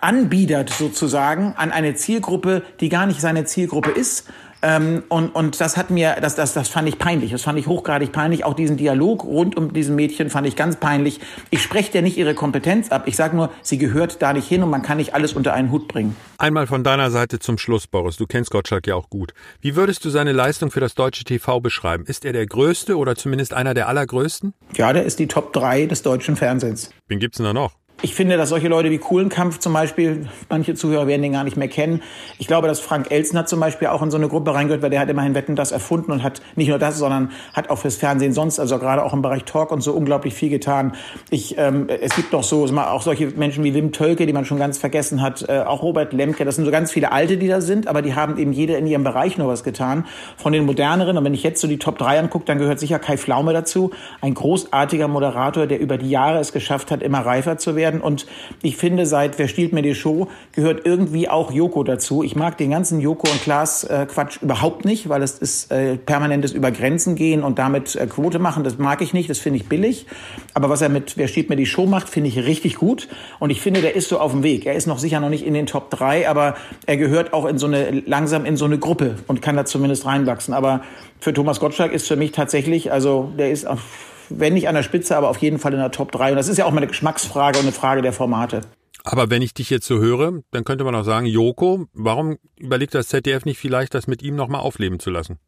anbiedert 0.00 0.70
sozusagen 0.70 1.54
an 1.56 1.72
eine 1.72 1.94
Zielgruppe, 1.94 2.62
die 2.78 2.88
gar 2.88 3.06
nicht 3.06 3.20
seine 3.20 3.44
Zielgruppe 3.44 3.90
ist 3.90 4.28
ähm, 4.62 5.02
und, 5.08 5.34
und 5.34 5.60
das 5.60 5.76
hat 5.76 5.90
mir, 5.90 6.16
das, 6.20 6.34
das, 6.34 6.52
das 6.52 6.68
fand 6.68 6.88
ich 6.88 6.98
peinlich. 6.98 7.32
Das 7.32 7.42
fand 7.42 7.58
ich 7.58 7.66
hochgradig 7.66 8.12
peinlich. 8.12 8.44
Auch 8.44 8.54
diesen 8.54 8.76
Dialog 8.76 9.24
rund 9.24 9.56
um 9.56 9.72
diesen 9.72 9.96
Mädchen 9.96 10.30
fand 10.30 10.46
ich 10.46 10.56
ganz 10.56 10.76
peinlich. 10.76 11.20
Ich 11.50 11.62
spreche 11.62 11.92
dir 11.92 12.02
nicht 12.02 12.18
ihre 12.18 12.34
Kompetenz 12.34 12.90
ab. 12.90 13.04
Ich 13.06 13.16
sage 13.16 13.36
nur, 13.36 13.50
sie 13.62 13.78
gehört 13.78 14.20
da 14.20 14.32
nicht 14.32 14.48
hin 14.48 14.62
und 14.62 14.70
man 14.70 14.82
kann 14.82 14.98
nicht 14.98 15.14
alles 15.14 15.32
unter 15.32 15.54
einen 15.54 15.70
Hut 15.70 15.88
bringen. 15.88 16.16
Einmal 16.38 16.66
von 16.66 16.84
deiner 16.84 17.10
Seite 17.10 17.38
zum 17.38 17.58
Schluss, 17.58 17.86
Boris. 17.86 18.16
Du 18.16 18.26
kennst 18.26 18.50
Gottschalk 18.50 18.86
ja 18.86 18.94
auch 18.94 19.08
gut. 19.08 19.32
Wie 19.60 19.76
würdest 19.76 20.04
du 20.04 20.10
seine 20.10 20.32
Leistung 20.32 20.70
für 20.70 20.80
das 20.80 20.94
deutsche 20.94 21.24
TV 21.24 21.60
beschreiben? 21.60 22.04
Ist 22.04 22.24
er 22.24 22.32
der 22.32 22.46
größte 22.46 22.96
oder 22.96 23.16
zumindest 23.16 23.54
einer 23.54 23.74
der 23.74 23.88
allergrößten? 23.88 24.52
Ja, 24.76 24.92
der 24.92 25.04
ist 25.04 25.18
die 25.18 25.26
Top 25.26 25.52
3 25.52 25.86
des 25.86 26.02
deutschen 26.02 26.36
Fernsehens. 26.36 26.90
Wen 27.08 27.18
gibt's 27.18 27.38
denn 27.38 27.46
da 27.46 27.52
noch? 27.52 27.79
Ich 28.02 28.14
finde, 28.14 28.38
dass 28.38 28.48
solche 28.48 28.68
Leute 28.68 28.90
wie 28.90 28.96
Kuhlenkampf 28.96 29.58
zum 29.58 29.74
Beispiel, 29.74 30.26
manche 30.48 30.74
Zuhörer 30.74 31.06
werden 31.06 31.20
den 31.20 31.32
gar 31.32 31.44
nicht 31.44 31.58
mehr 31.58 31.68
kennen. 31.68 32.00
Ich 32.38 32.46
glaube, 32.46 32.66
dass 32.66 32.80
Frank 32.80 33.10
Elsner 33.10 33.44
zum 33.44 33.60
Beispiel 33.60 33.88
auch 33.88 34.00
in 34.00 34.10
so 34.10 34.16
eine 34.16 34.26
Gruppe 34.26 34.54
reingehört, 34.54 34.80
weil 34.80 34.88
der 34.88 35.00
hat 35.00 35.10
immerhin 35.10 35.34
Wetten 35.34 35.54
das 35.54 35.70
erfunden 35.70 36.10
und 36.10 36.22
hat 36.22 36.40
nicht 36.56 36.68
nur 36.68 36.78
das, 36.78 36.96
sondern 36.96 37.30
hat 37.52 37.68
auch 37.68 37.76
fürs 37.76 37.96
Fernsehen 37.96 38.32
sonst, 38.32 38.58
also 38.58 38.78
gerade 38.78 39.04
auch 39.04 39.12
im 39.12 39.20
Bereich 39.20 39.44
Talk 39.44 39.70
und 39.70 39.82
so 39.82 39.92
unglaublich 39.92 40.32
viel 40.32 40.48
getan. 40.48 40.94
Ich, 41.28 41.58
ähm, 41.58 41.88
es 41.88 42.16
gibt 42.16 42.32
noch 42.32 42.42
so, 42.42 42.64
auch 42.64 43.02
solche 43.02 43.26
Menschen 43.26 43.64
wie 43.64 43.74
Wim 43.74 43.92
Tölke, 43.92 44.24
die 44.24 44.32
man 44.32 44.46
schon 44.46 44.58
ganz 44.58 44.78
vergessen 44.78 45.20
hat, 45.20 45.46
äh, 45.50 45.58
auch 45.58 45.82
Robert 45.82 46.14
Lemke, 46.14 46.46
das 46.46 46.56
sind 46.56 46.64
so 46.64 46.70
ganz 46.70 46.90
viele 46.90 47.12
Alte, 47.12 47.36
die 47.36 47.48
da 47.48 47.60
sind, 47.60 47.86
aber 47.86 48.00
die 48.00 48.14
haben 48.14 48.38
eben 48.38 48.54
jede 48.54 48.76
in 48.76 48.86
ihrem 48.86 49.04
Bereich 49.04 49.36
nur 49.36 49.48
was 49.48 49.62
getan. 49.62 50.06
Von 50.38 50.54
den 50.54 50.64
moderneren, 50.64 51.18
und 51.18 51.24
wenn 51.24 51.34
ich 51.34 51.42
jetzt 51.42 51.60
so 51.60 51.68
die 51.68 51.78
Top 51.78 51.98
3 51.98 52.20
angucke, 52.20 52.46
dann 52.46 52.58
gehört 52.58 52.80
sicher 52.80 52.98
Kai 52.98 53.18
Flaume 53.18 53.52
dazu, 53.52 53.90
ein 54.22 54.32
großartiger 54.32 55.06
Moderator, 55.06 55.66
der 55.66 55.80
über 55.80 55.98
die 55.98 56.08
Jahre 56.08 56.38
es 56.38 56.54
geschafft 56.54 56.90
hat, 56.90 57.02
immer 57.02 57.18
reifer 57.18 57.58
zu 57.58 57.76
werden 57.76 57.89
und 57.98 58.26
ich 58.62 58.76
finde, 58.76 59.06
seit 59.06 59.38
Wer 59.38 59.48
stiehlt 59.48 59.72
mir 59.72 59.82
die 59.82 59.94
Show 59.94 60.28
gehört 60.52 60.84
irgendwie 60.84 61.28
auch 61.28 61.50
Joko 61.50 61.82
dazu. 61.82 62.22
Ich 62.22 62.36
mag 62.36 62.58
den 62.58 62.70
ganzen 62.70 63.00
Joko 63.00 63.30
und 63.30 63.42
Klaas 63.42 63.84
äh, 63.84 64.06
Quatsch 64.06 64.42
überhaupt 64.42 64.84
nicht, 64.84 65.08
weil 65.08 65.22
es 65.22 65.38
ist 65.38 65.72
äh, 65.72 65.96
permanentes 65.96 66.52
über 66.52 66.70
Grenzen 66.70 67.14
gehen 67.14 67.42
und 67.42 67.58
damit 67.58 67.96
äh, 67.96 68.06
Quote 68.06 68.38
machen. 68.38 68.64
Das 68.64 68.78
mag 68.78 69.00
ich 69.00 69.14
nicht, 69.14 69.30
das 69.30 69.38
finde 69.38 69.58
ich 69.58 69.68
billig. 69.68 70.06
Aber 70.54 70.68
was 70.68 70.82
er 70.82 70.90
mit 70.90 71.16
Wer 71.16 71.28
stiehlt 71.28 71.48
mir 71.48 71.56
die 71.56 71.66
Show 71.66 71.86
macht, 71.86 72.08
finde 72.08 72.28
ich 72.28 72.38
richtig 72.38 72.76
gut. 72.76 73.08
Und 73.38 73.50
ich 73.50 73.60
finde, 73.60 73.80
der 73.80 73.94
ist 73.96 74.08
so 74.08 74.18
auf 74.18 74.32
dem 74.32 74.42
Weg. 74.42 74.66
Er 74.66 74.74
ist 74.74 74.86
noch 74.86 74.98
sicher 74.98 75.20
noch 75.20 75.30
nicht 75.30 75.44
in 75.44 75.54
den 75.54 75.66
Top 75.66 75.90
3, 75.90 76.28
aber 76.28 76.54
er 76.86 76.96
gehört 76.96 77.32
auch 77.32 77.46
in 77.46 77.58
so 77.58 77.66
eine, 77.66 78.02
langsam 78.06 78.44
in 78.44 78.56
so 78.56 78.64
eine 78.64 78.78
Gruppe 78.78 79.16
und 79.26 79.40
kann 79.40 79.56
da 79.56 79.64
zumindest 79.64 80.04
reinwachsen. 80.04 80.52
Aber 80.52 80.82
für 81.18 81.32
Thomas 81.32 81.60
Gottschalk 81.60 81.92
ist 81.92 82.08
für 82.08 82.16
mich 82.16 82.32
tatsächlich, 82.32 82.92
also 82.92 83.32
der 83.38 83.50
ist 83.50 83.66
auf 83.66 83.80
wenn 84.30 84.54
nicht 84.54 84.68
an 84.68 84.74
der 84.74 84.82
Spitze, 84.82 85.16
aber 85.16 85.28
auf 85.28 85.38
jeden 85.38 85.58
Fall 85.58 85.72
in 85.72 85.78
der 85.78 85.90
Top 85.90 86.12
3. 86.12 86.30
Und 86.30 86.36
das 86.36 86.48
ist 86.48 86.56
ja 86.56 86.64
auch 86.64 86.70
mal 86.70 86.78
eine 86.78 86.86
Geschmacksfrage 86.86 87.58
und 87.58 87.64
eine 87.64 87.72
Frage 87.72 88.02
der 88.02 88.12
Formate. 88.12 88.62
Aber 89.04 89.30
wenn 89.30 89.42
ich 89.42 89.54
dich 89.54 89.70
jetzt 89.70 89.86
so 89.86 89.98
höre, 89.98 90.40
dann 90.50 90.64
könnte 90.64 90.84
man 90.84 90.94
auch 90.94 91.04
sagen, 91.04 91.26
Joko, 91.26 91.86
warum 91.94 92.36
überlegt 92.56 92.94
das 92.94 93.08
ZDF 93.08 93.44
nicht 93.44 93.58
vielleicht, 93.58 93.94
das 93.94 94.06
mit 94.06 94.22
ihm 94.22 94.36
nochmal 94.36 94.60
aufleben 94.60 94.98
zu 94.98 95.10
lassen? 95.10 95.38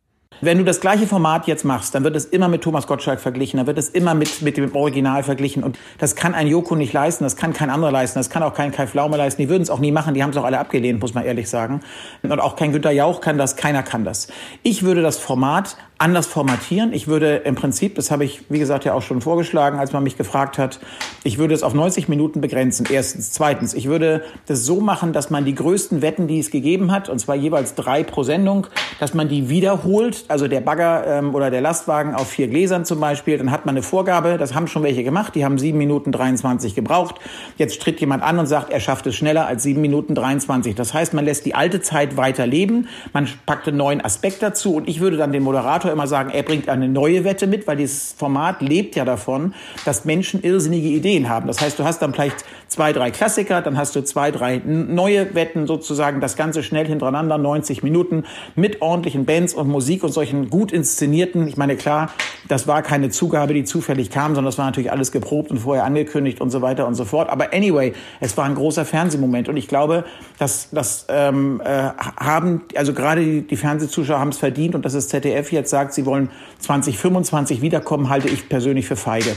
Wenn 0.41 0.59
du 0.59 0.65
das 0.65 0.81
gleiche 0.81 1.07
Format 1.07 1.47
jetzt 1.47 1.65
machst, 1.65 1.95
dann 1.95 2.03
wird 2.03 2.17
es 2.17 2.25
immer 2.25 2.49
mit 2.49 2.63
Thomas 2.63 2.87
Gottschalk 2.87 3.21
verglichen, 3.21 3.59
dann 3.59 3.67
wird 3.67 3.79
es 3.79 3.89
immer 3.89 4.15
mit, 4.15 4.43
mit 4.43 4.57
dem 4.57 4.75
Original 4.75 5.23
verglichen. 5.23 5.63
Und 5.63 5.79
das 5.99 6.17
kann 6.17 6.35
ein 6.35 6.49
Joko 6.49 6.75
nicht 6.75 6.93
leisten, 6.93 7.23
das 7.23 7.37
kann 7.37 7.53
kein 7.53 7.71
anderer 7.71 7.93
leisten, 7.93 8.19
das 8.19 8.31
kann 8.31 8.43
auch 8.43 8.55
kein 8.55 8.73
Kai 8.73 8.87
Flaume 8.87 9.17
leisten. 9.17 9.43
Die 9.43 9.49
würden 9.49 9.63
es 9.63 9.71
auch 9.71 9.79
nie 9.79 9.93
machen, 9.93 10.15
die 10.15 10.23
haben 10.23 10.31
es 10.31 10.37
auch 10.37 10.45
alle 10.45 10.59
abgelehnt, 10.59 11.01
muss 11.01 11.15
man 11.15 11.25
ehrlich 11.25 11.49
sagen. 11.49 11.81
Und 12.23 12.41
auch 12.41 12.57
kein 12.57 12.73
Günter 12.73 12.91
Jauch 12.91 13.21
kann 13.21 13.39
das, 13.39 13.57
keiner 13.57 13.83
kann 13.83 14.05
das. 14.05 14.29
Ich 14.63 14.83
würde 14.83 15.03
das 15.03 15.19
Format 15.19 15.77
anders 16.03 16.27
formatieren. 16.27 16.93
Ich 16.93 17.07
würde 17.07 17.37
im 17.37 17.55
Prinzip, 17.55 17.95
das 17.95 18.11
habe 18.11 18.25
ich, 18.25 18.43
wie 18.49 18.59
gesagt, 18.59 18.85
ja 18.85 18.93
auch 18.93 19.03
schon 19.03 19.21
vorgeschlagen, 19.21 19.79
als 19.79 19.93
man 19.93 20.03
mich 20.03 20.17
gefragt 20.19 20.59
hat, 20.59 20.81
ich 21.23 21.39
würde 21.39 21.55
es 21.55 21.63
auf 21.63 21.75
90 21.75 22.09
Minuten 22.09 22.41
begrenzen. 22.41 22.89
Erstens. 22.91 23.31
Zweitens, 23.31 23.73
ich 23.73 23.87
würde 23.87 24.25
das 24.47 24.67
so 24.67 24.81
machen, 24.81 25.13
dass 25.13 25.31
man 25.31 25.45
die 25.45 25.55
größten 25.55 26.03
Wetten, 26.03 26.27
die 26.27 26.41
es 26.41 26.51
gegeben 26.51 26.91
hat, 26.91 27.09
und 27.09 27.21
zwar 27.21 27.37
jeweils 27.37 27.77
drei 27.77 28.03
pro 28.03 28.25
Sendung, 28.25 28.67
dass 28.99 29.15
man 29.15 29.29
die 29.29 29.49
wiederholt. 29.49 30.25
Also 30.27 30.49
der 30.49 30.61
Bagger 30.61 31.07
ähm, 31.07 31.37
oder 31.37 31.53
der 31.53 31.61
Lastwagen 31.61 32.17
auf 32.17 32.29
vier 32.29 32.49
Gläsern 32.49 32.85
zum 32.85 32.99
Beispiel. 32.99 33.39
Dann 33.39 33.53
hat 33.53 33.65
man 33.65 33.77
eine 33.77 33.85
Vorgabe, 33.85 34.39
das 34.39 34.57
haben 34.57 34.67
schon 34.67 34.83
welche 34.83 35.05
gemacht, 35.05 35.37
die 35.37 35.45
haben 35.45 35.57
sieben 35.57 35.79
Minuten 35.79 36.11
23 36.11 36.75
gebraucht. 36.75 37.21
Jetzt 37.59 37.81
tritt 37.81 38.01
jemand 38.01 38.25
an 38.25 38.41
und 38.41 38.47
sagt, 38.47 38.73
er 38.73 38.81
schafft 38.81 39.07
es 39.07 39.15
schneller 39.15 39.47
als 39.47 39.63
sieben 39.63 39.81
Minuten 39.81 40.17
23. 40.17 40.75
Das 40.75 40.93
heißt, 40.93 41.15
man 41.15 41.25
lässt 41.25 41.47
die 41.47 41.55
alte 41.55 41.81
Zeit 41.81 42.17
weiter 42.17 42.45
leben, 42.45 42.89
man 43.13 43.29
packt 43.47 43.69
einen 43.69 43.77
neuen 43.77 44.05
Aspekt 44.05 44.43
dazu 44.43 44.75
und 44.75 44.89
ich 44.89 44.99
würde 44.99 45.17
dann 45.17 45.31
den 45.31 45.45
Moderator 45.45 45.92
immer 45.93 46.07
sagen, 46.07 46.31
er 46.31 46.43
bringt 46.43 46.69
eine 46.69 46.89
neue 46.89 47.25
Wette 47.25 47.47
mit, 47.47 47.67
weil 47.67 47.77
dieses 47.77 48.13
Format 48.13 48.61
lebt 48.61 48.97
ja 48.97 49.05
davon, 49.05 49.55
dass 49.85 50.05
Menschen 50.05 50.43
irrsinnige 50.43 50.89
Ideen 50.89 51.29
haben. 51.29 51.47
Das 51.47 51.61
heißt, 51.61 51.79
du 51.79 51.85
hast 51.85 52.01
dann 52.01 52.13
vielleicht 52.13 52.45
zwei, 52.73 52.93
drei 52.93 53.11
Klassiker, 53.11 53.63
dann 53.63 53.77
hast 53.77 53.95
du 53.95 54.03
zwei, 54.03 54.31
drei 54.31 54.61
neue 54.65 55.35
Wetten 55.35 55.67
sozusagen, 55.67 56.21
das 56.21 56.37
Ganze 56.37 56.63
schnell 56.63 56.87
hintereinander, 56.87 57.39
90 57.39 57.83
Minuten 57.83 58.25
mit 58.57 58.83
ordentlichen 58.83 59.27
Bands 59.27 59.55
und 59.55 59.69
Musik 59.69 60.03
und 60.03 60.13
solchen 60.13 60.51
gut 60.51 60.73
inszenierten. 60.73 61.47
Ich 61.47 61.57
meine, 61.57 61.77
klar, 61.77 62.11
das 62.49 62.67
war 62.67 62.83
keine 62.83 63.11
Zugabe, 63.11 63.55
die 63.55 63.65
zufällig 63.65 64.11
kam, 64.11 64.35
sondern 64.35 64.47
das 64.47 64.59
war 64.59 64.65
natürlich 64.65 64.91
alles 64.91 65.13
geprobt 65.13 65.51
und 65.51 65.59
vorher 65.59 65.85
angekündigt 65.85 66.41
und 66.41 66.51
so 66.51 66.63
weiter 66.63 66.87
und 66.87 66.95
so 66.95 67.05
fort. 67.05 67.29
Aber 67.31 67.53
anyway, 67.53 67.93
es 68.21 68.37
war 68.37 68.47
ein 68.47 68.55
großer 68.55 68.85
Fernsehmoment 68.85 69.49
und 69.49 69.57
ich 69.57 69.69
glaube, 69.69 70.05
dass 70.39 70.71
das 70.71 71.07
ähm, 71.09 71.61
äh, 71.65 71.91
haben, 72.19 72.63
also 72.75 72.93
gerade 72.93 73.23
die, 73.23 73.47
die 73.47 73.57
Fernsehzuschauer 73.57 74.19
haben 74.19 74.31
es 74.31 74.39
verdient 74.39 74.75
und 74.75 74.85
dass 74.85 74.95
das 74.95 75.09
ZDF 75.09 75.53
jetzt 75.53 75.71
sagt, 75.71 75.83
sagt, 75.83 75.95
sie 75.95 76.07
wollen 76.07 76.31
2025 76.59 77.61
wiederkommen, 77.61 78.09
halte 78.09 78.29
ich 78.29 78.49
persönlich 78.49 78.87
für 78.87 78.97
feige. 78.97 79.35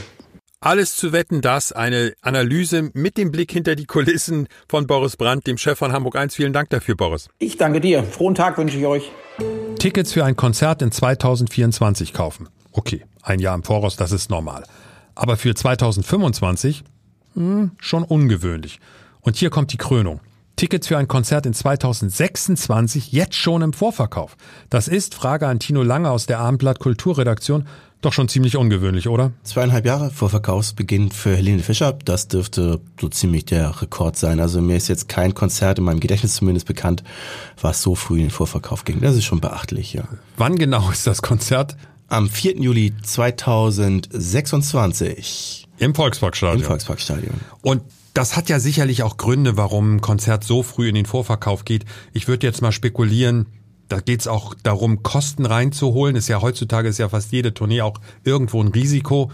Alles 0.66 0.96
zu 0.96 1.12
wetten, 1.12 1.42
das 1.42 1.70
eine 1.70 2.14
Analyse 2.22 2.90
mit 2.92 3.18
dem 3.18 3.30
Blick 3.30 3.52
hinter 3.52 3.76
die 3.76 3.84
Kulissen 3.84 4.48
von 4.66 4.88
Boris 4.88 5.16
Brandt, 5.16 5.46
dem 5.46 5.58
Chef 5.58 5.78
von 5.78 5.92
Hamburg 5.92 6.16
1. 6.16 6.34
Vielen 6.34 6.52
Dank 6.52 6.70
dafür, 6.70 6.96
Boris. 6.96 7.28
Ich 7.38 7.56
danke 7.56 7.80
dir. 7.80 8.02
Frohen 8.02 8.34
Tag 8.34 8.58
wünsche 8.58 8.76
ich 8.76 8.84
euch. 8.84 9.12
Tickets 9.78 10.12
für 10.12 10.24
ein 10.24 10.34
Konzert 10.34 10.82
in 10.82 10.90
2024 10.90 12.12
kaufen. 12.12 12.48
Okay, 12.72 13.04
ein 13.22 13.38
Jahr 13.38 13.54
im 13.54 13.62
Voraus, 13.62 13.94
das 13.94 14.10
ist 14.10 14.28
normal. 14.28 14.64
Aber 15.14 15.36
für 15.36 15.54
2025? 15.54 16.82
Hm, 17.34 17.70
schon 17.78 18.02
ungewöhnlich. 18.02 18.80
Und 19.20 19.36
hier 19.36 19.50
kommt 19.50 19.72
die 19.72 19.78
Krönung. 19.78 20.20
Tickets 20.56 20.88
für 20.88 20.98
ein 20.98 21.06
Konzert 21.06 21.46
in 21.46 21.54
2026 21.54 23.12
jetzt 23.12 23.36
schon 23.36 23.62
im 23.62 23.72
Vorverkauf. 23.72 24.36
Das 24.68 24.88
ist, 24.88 25.14
Frage 25.14 25.46
an 25.46 25.60
Tino 25.60 25.84
Lange 25.84 26.10
aus 26.10 26.26
der 26.26 26.40
Abendblatt 26.40 26.80
Kulturredaktion, 26.80 27.68
Doch 28.06 28.12
schon 28.12 28.28
ziemlich 28.28 28.56
ungewöhnlich, 28.56 29.08
oder? 29.08 29.32
Zweieinhalb 29.42 29.84
Jahre 29.84 30.12
vor 30.12 30.30
Verkaufsbeginn 30.30 31.10
für 31.10 31.34
Helene 31.34 31.60
Fischer, 31.60 31.92
das 31.92 32.28
dürfte 32.28 32.80
so 33.00 33.08
ziemlich 33.08 33.46
der 33.46 33.82
Rekord 33.82 34.16
sein. 34.16 34.38
Also 34.38 34.60
mir 34.60 34.76
ist 34.76 34.86
jetzt 34.86 35.08
kein 35.08 35.34
Konzert 35.34 35.80
in 35.80 35.84
meinem 35.84 35.98
Gedächtnis 35.98 36.36
zumindest 36.36 36.68
bekannt, 36.68 37.02
was 37.60 37.82
so 37.82 37.96
früh 37.96 38.18
in 38.18 38.26
den 38.26 38.30
Vorverkauf 38.30 38.84
ging. 38.84 39.00
Das 39.00 39.16
ist 39.16 39.24
schon 39.24 39.40
beachtlich, 39.40 39.92
ja. 39.92 40.04
Wann 40.36 40.54
genau 40.54 40.88
ist 40.88 41.08
das 41.08 41.20
Konzert? 41.20 41.76
Am 42.06 42.28
4. 42.28 42.58
Juli 42.58 42.94
2026. 43.02 45.66
Im 45.78 45.92
Volksparkstadion. 45.92 46.60
Im 46.60 46.64
Volksparkstadion. 46.64 47.40
Und 47.62 47.82
das 48.14 48.36
hat 48.36 48.48
ja 48.48 48.60
sicherlich 48.60 49.02
auch 49.02 49.16
Gründe, 49.16 49.56
warum 49.56 49.96
ein 49.96 50.00
Konzert 50.00 50.44
so 50.44 50.62
früh 50.62 50.90
in 50.90 50.94
den 50.94 51.06
Vorverkauf 51.06 51.64
geht. 51.64 51.84
Ich 52.12 52.28
würde 52.28 52.46
jetzt 52.46 52.62
mal 52.62 52.70
spekulieren, 52.70 53.46
da 53.88 54.00
geht's 54.00 54.26
auch 54.26 54.54
darum, 54.62 55.02
Kosten 55.02 55.46
reinzuholen. 55.46 56.16
Ist 56.16 56.28
ja 56.28 56.42
heutzutage 56.42 56.88
ist 56.88 56.98
ja 56.98 57.08
fast 57.08 57.32
jede 57.32 57.54
Tournee 57.54 57.82
auch 57.82 58.00
irgendwo 58.24 58.60
ein 58.62 58.68
Risiko. 58.68 59.30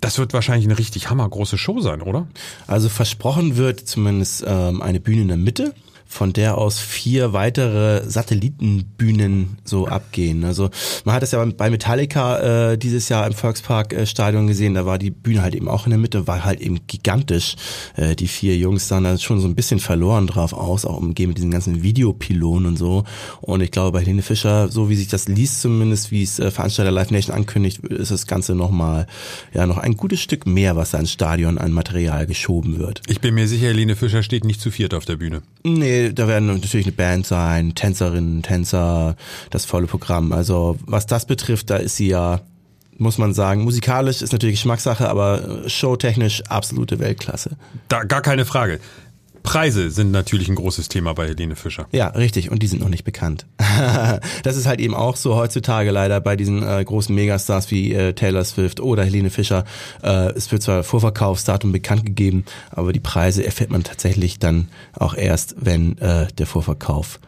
Das 0.00 0.18
wird 0.18 0.32
wahrscheinlich 0.34 0.66
eine 0.66 0.78
richtig 0.78 1.10
hammergroße 1.10 1.58
Show 1.58 1.80
sein, 1.80 2.02
oder? 2.02 2.26
Also 2.66 2.88
versprochen 2.88 3.56
wird 3.56 3.80
zumindest 3.80 4.44
ähm, 4.46 4.82
eine 4.82 5.00
Bühne 5.00 5.22
in 5.22 5.28
der 5.28 5.36
Mitte 5.36 5.74
von 6.06 6.32
der 6.32 6.56
aus 6.58 6.78
vier 6.78 7.32
weitere 7.32 8.08
Satellitenbühnen 8.08 9.58
so 9.64 9.86
abgehen. 9.86 10.44
Also 10.44 10.70
man 11.04 11.14
hat 11.14 11.22
es 11.22 11.32
ja 11.32 11.44
bei 11.44 11.70
Metallica 11.70 12.72
äh, 12.72 12.78
dieses 12.78 13.08
Jahr 13.08 13.26
im 13.26 13.32
Volkspark 13.32 13.92
äh, 13.92 14.06
Stadion 14.06 14.46
gesehen, 14.46 14.74
da 14.74 14.86
war 14.86 14.98
die 14.98 15.10
Bühne 15.10 15.42
halt 15.42 15.54
eben 15.54 15.68
auch 15.68 15.86
in 15.86 15.90
der 15.90 15.98
Mitte, 15.98 16.26
war 16.26 16.44
halt 16.44 16.60
eben 16.60 16.86
gigantisch. 16.86 17.56
Äh, 17.96 18.14
die 18.16 18.28
vier 18.28 18.56
Jungs 18.56 18.88
sahen 18.88 19.04
da 19.04 19.18
schon 19.18 19.40
so 19.40 19.48
ein 19.48 19.54
bisschen 19.54 19.80
verloren 19.80 20.26
drauf 20.26 20.52
aus, 20.52 20.84
auch 20.84 20.96
umgeben 20.96 21.30
mit 21.30 21.38
diesen 21.38 21.50
ganzen 21.50 21.82
Videopilonen 21.82 22.68
und 22.68 22.76
so. 22.76 23.04
Und 23.40 23.60
ich 23.60 23.70
glaube 23.70 23.92
bei 23.92 24.00
Helene 24.00 24.22
Fischer, 24.22 24.68
so 24.68 24.88
wie 24.88 24.96
sich 24.96 25.08
das 25.08 25.28
liest 25.28 25.60
zumindest, 25.60 26.10
wie 26.10 26.22
es 26.22 26.38
äh, 26.38 26.50
Veranstalter 26.50 26.92
Live 26.92 27.10
Nation 27.10 27.34
ankündigt, 27.34 27.84
ist 27.84 28.10
das 28.10 28.26
Ganze 28.26 28.54
nochmal, 28.54 29.06
ja, 29.52 29.66
noch 29.66 29.78
ein 29.78 29.96
gutes 29.96 30.20
Stück 30.20 30.46
mehr, 30.46 30.76
was 30.76 30.92
da 30.92 30.98
ins 30.98 31.12
Stadion 31.12 31.58
an 31.58 31.72
Material 31.72 32.26
geschoben 32.26 32.78
wird. 32.78 33.02
Ich 33.08 33.20
bin 33.20 33.34
mir 33.34 33.48
sicher, 33.48 33.66
Helene 33.66 33.96
Fischer 33.96 34.22
steht 34.22 34.44
nicht 34.44 34.60
zu 34.60 34.70
viert 34.70 34.94
auf 34.94 35.04
der 35.04 35.16
Bühne. 35.16 35.42
Nee, 35.64 35.95
da 36.12 36.28
werden 36.28 36.46
natürlich 36.46 36.86
eine 36.86 36.94
Band 36.94 37.26
sein, 37.26 37.74
Tänzerinnen, 37.74 38.42
Tänzer, 38.42 39.16
das 39.50 39.64
volle 39.64 39.86
Programm. 39.86 40.32
Also 40.32 40.76
was 40.86 41.06
das 41.06 41.26
betrifft, 41.26 41.70
da 41.70 41.76
ist 41.76 41.96
sie 41.96 42.08
ja, 42.08 42.40
muss 42.98 43.18
man 43.18 43.34
sagen, 43.34 43.64
musikalisch 43.64 44.22
ist 44.22 44.32
natürlich 44.32 44.56
Geschmackssache, 44.56 45.08
aber 45.08 45.68
showtechnisch 45.68 46.42
absolute 46.48 46.98
Weltklasse. 46.98 47.50
Da 47.88 48.04
gar 48.04 48.22
keine 48.22 48.44
Frage. 48.44 48.80
Preise 49.46 49.90
sind 49.90 50.10
natürlich 50.10 50.48
ein 50.48 50.56
großes 50.56 50.88
Thema 50.88 51.14
bei 51.14 51.28
Helene 51.28 51.54
Fischer. 51.54 51.86
Ja, 51.92 52.08
richtig. 52.08 52.50
Und 52.50 52.62
die 52.64 52.66
sind 52.66 52.82
noch 52.82 52.88
nicht 52.88 53.04
bekannt. 53.04 53.46
das 54.42 54.56
ist 54.56 54.66
halt 54.66 54.80
eben 54.80 54.94
auch 54.94 55.14
so 55.14 55.36
heutzutage 55.36 55.92
leider 55.92 56.20
bei 56.20 56.34
diesen 56.34 56.64
äh, 56.64 56.84
großen 56.84 57.14
Megastars 57.14 57.70
wie 57.70 57.94
äh, 57.94 58.12
Taylor 58.12 58.44
Swift 58.44 58.80
oder 58.80 59.04
Helene 59.04 59.30
Fischer. 59.30 59.64
Äh, 60.02 60.32
es 60.32 60.50
wird 60.50 60.62
zwar 60.62 60.82
Vorverkaufsdatum 60.82 61.70
bekannt 61.70 62.04
gegeben, 62.04 62.44
aber 62.70 62.92
die 62.92 63.00
Preise 63.00 63.46
erfährt 63.46 63.70
man 63.70 63.84
tatsächlich 63.84 64.40
dann 64.40 64.68
auch 64.92 65.14
erst, 65.14 65.54
wenn 65.60 65.96
äh, 65.98 66.26
der 66.36 66.46
Vorverkauf 66.46 67.20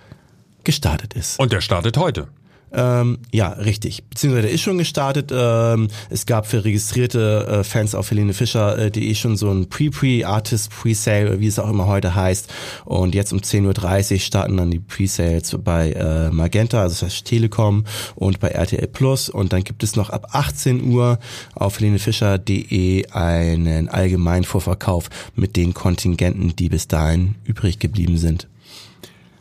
gestartet 0.64 1.14
ist. 1.14 1.38
Und 1.38 1.52
der 1.52 1.61
startet 1.61 1.96
heute. 1.96 2.26
Ähm, 2.72 3.18
ja, 3.33 3.48
richtig. 3.48 4.04
Beziehungsweise 4.04 4.42
der 4.42 4.52
ist 4.52 4.61
schon 4.61 4.78
gestartet. 4.78 5.33
Ähm, 5.33 5.88
es 6.11 6.26
gab 6.26 6.46
für 6.46 6.64
registrierte 6.64 7.46
äh, 7.61 7.64
Fans 7.64 7.94
auf 7.94 8.11
Helene 8.11 8.35
Fischer.de 8.35 9.11
äh, 9.11 9.14
schon 9.14 9.37
so 9.37 9.50
ein 9.50 9.68
Pre-Pre-Artist 9.68 10.70
Pre-Sale, 10.70 11.40
wie 11.40 11.46
es 11.46 11.59
auch 11.59 11.70
immer 11.70 11.87
heute 11.87 12.14
heißt. 12.14 12.52
Und 12.85 13.14
jetzt 13.14 13.33
um 13.33 13.38
10.30 13.38 14.12
Uhr 14.12 14.18
starten 14.20 14.57
dann 14.57 14.70
die 14.70 14.81
Pre-Sales 14.81 15.57
bei 15.64 15.92
äh, 15.92 16.31
Magenta, 16.31 16.83
also 16.83 16.94
das 16.94 17.02
heißt 17.02 17.24
Telekom 17.24 17.85
und 18.14 18.40
bei 18.40 18.48
RTL 18.48 18.87
Plus. 18.87 19.28
Und 19.28 19.52
dann 19.52 19.64
gibt 19.64 19.83
es 19.83 19.96
noch 19.96 20.11
ab 20.11 20.28
18 20.33 20.85
Uhr 20.85 21.18
auf 21.54 21.81
helenefischer.de 21.81 23.11
einen 23.11 23.88
allgemeinen 23.88 24.44
Vorverkauf 24.44 25.09
mit 25.35 25.57
den 25.57 25.74
Kontingenten, 25.74 26.54
die 26.57 26.68
bis 26.68 26.88
dahin 26.88 27.37
übrig 27.44 27.78
geblieben 27.78 28.18
sind. 28.18 28.48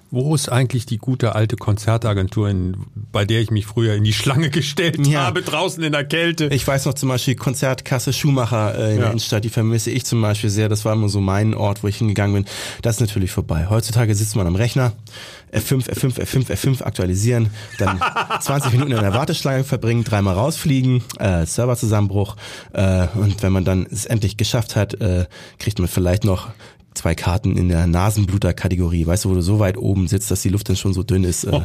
Wo 0.09 0.33
ist 0.35 0.49
eigentlich 0.49 0.85
die 0.85 0.97
gute 0.97 1.35
alte 1.35 1.57
Konzertagentur, 1.57 2.49
in, 2.49 2.77
bei 3.11 3.25
der 3.25 3.41
ich 3.41 3.51
mich 3.51 3.65
früher 3.65 3.93
in 3.93 4.05
die 4.05 4.13
Schlange 4.13 4.49
gestellt 4.49 5.05
ja. 5.05 5.25
habe, 5.25 5.41
draußen 5.41 5.83
in 5.83 5.91
der 5.91 6.05
Kälte? 6.05 6.45
Ich 6.45 6.65
weiß 6.65 6.85
noch 6.85 6.93
zum 6.93 7.09
Beispiel 7.09 7.35
Konzertkasse 7.35 8.13
Schumacher 8.13 8.73
äh, 8.73 8.91
in 8.91 8.95
ja. 8.95 9.01
der 9.01 9.07
Innenstadt, 9.11 9.43
die 9.43 9.49
vermisse 9.49 9.91
ich 9.91 10.05
zum 10.05 10.21
Beispiel 10.21 10.49
sehr. 10.49 10.69
Das 10.69 10.85
war 10.85 10.93
immer 10.93 11.09
so 11.09 11.19
mein 11.19 11.53
Ort, 11.53 11.83
wo 11.83 11.87
ich 11.87 11.97
hingegangen 11.97 12.43
bin. 12.43 12.45
Das 12.81 12.95
ist 12.95 13.01
natürlich 13.01 13.31
vorbei. 13.31 13.67
Heutzutage 13.69 14.15
sitzt 14.15 14.37
man 14.37 14.47
am 14.47 14.55
Rechner, 14.55 14.93
F5, 15.51 15.89
F5, 15.89 16.19
F5, 16.21 16.51
F5 16.51 16.83
aktualisieren, 16.83 17.49
dann 17.77 17.99
20 18.39 18.71
Minuten 18.71 18.91
in 18.91 19.01
der 19.01 19.13
Warteschlange 19.13 19.65
verbringen, 19.65 20.05
dreimal 20.05 20.35
rausfliegen, 20.35 21.03
äh, 21.19 21.45
Serverzusammenbruch 21.45 22.37
äh, 22.73 23.07
und 23.15 23.43
wenn 23.43 23.51
man 23.51 23.65
dann 23.65 23.87
es 23.89 24.05
endlich 24.05 24.37
geschafft 24.37 24.75
hat, 24.75 24.93
äh, 25.01 25.25
kriegt 25.59 25.79
man 25.79 25.87
vielleicht 25.87 26.23
noch 26.23 26.49
zwei 26.97 27.15
Karten 27.15 27.55
in 27.55 27.69
der 27.69 27.87
Nasenbluter-Kategorie, 27.87 29.05
weißt 29.05 29.25
du, 29.25 29.29
wo 29.29 29.35
du 29.35 29.41
so 29.41 29.59
weit 29.59 29.77
oben 29.77 30.07
sitzt, 30.07 30.29
dass 30.31 30.41
die 30.41 30.49
Luft 30.49 30.67
dann 30.69 30.75
schon 30.75 30.93
so 30.93 31.03
dünn 31.03 31.23
ist. 31.23 31.45
Äh, 31.45 31.61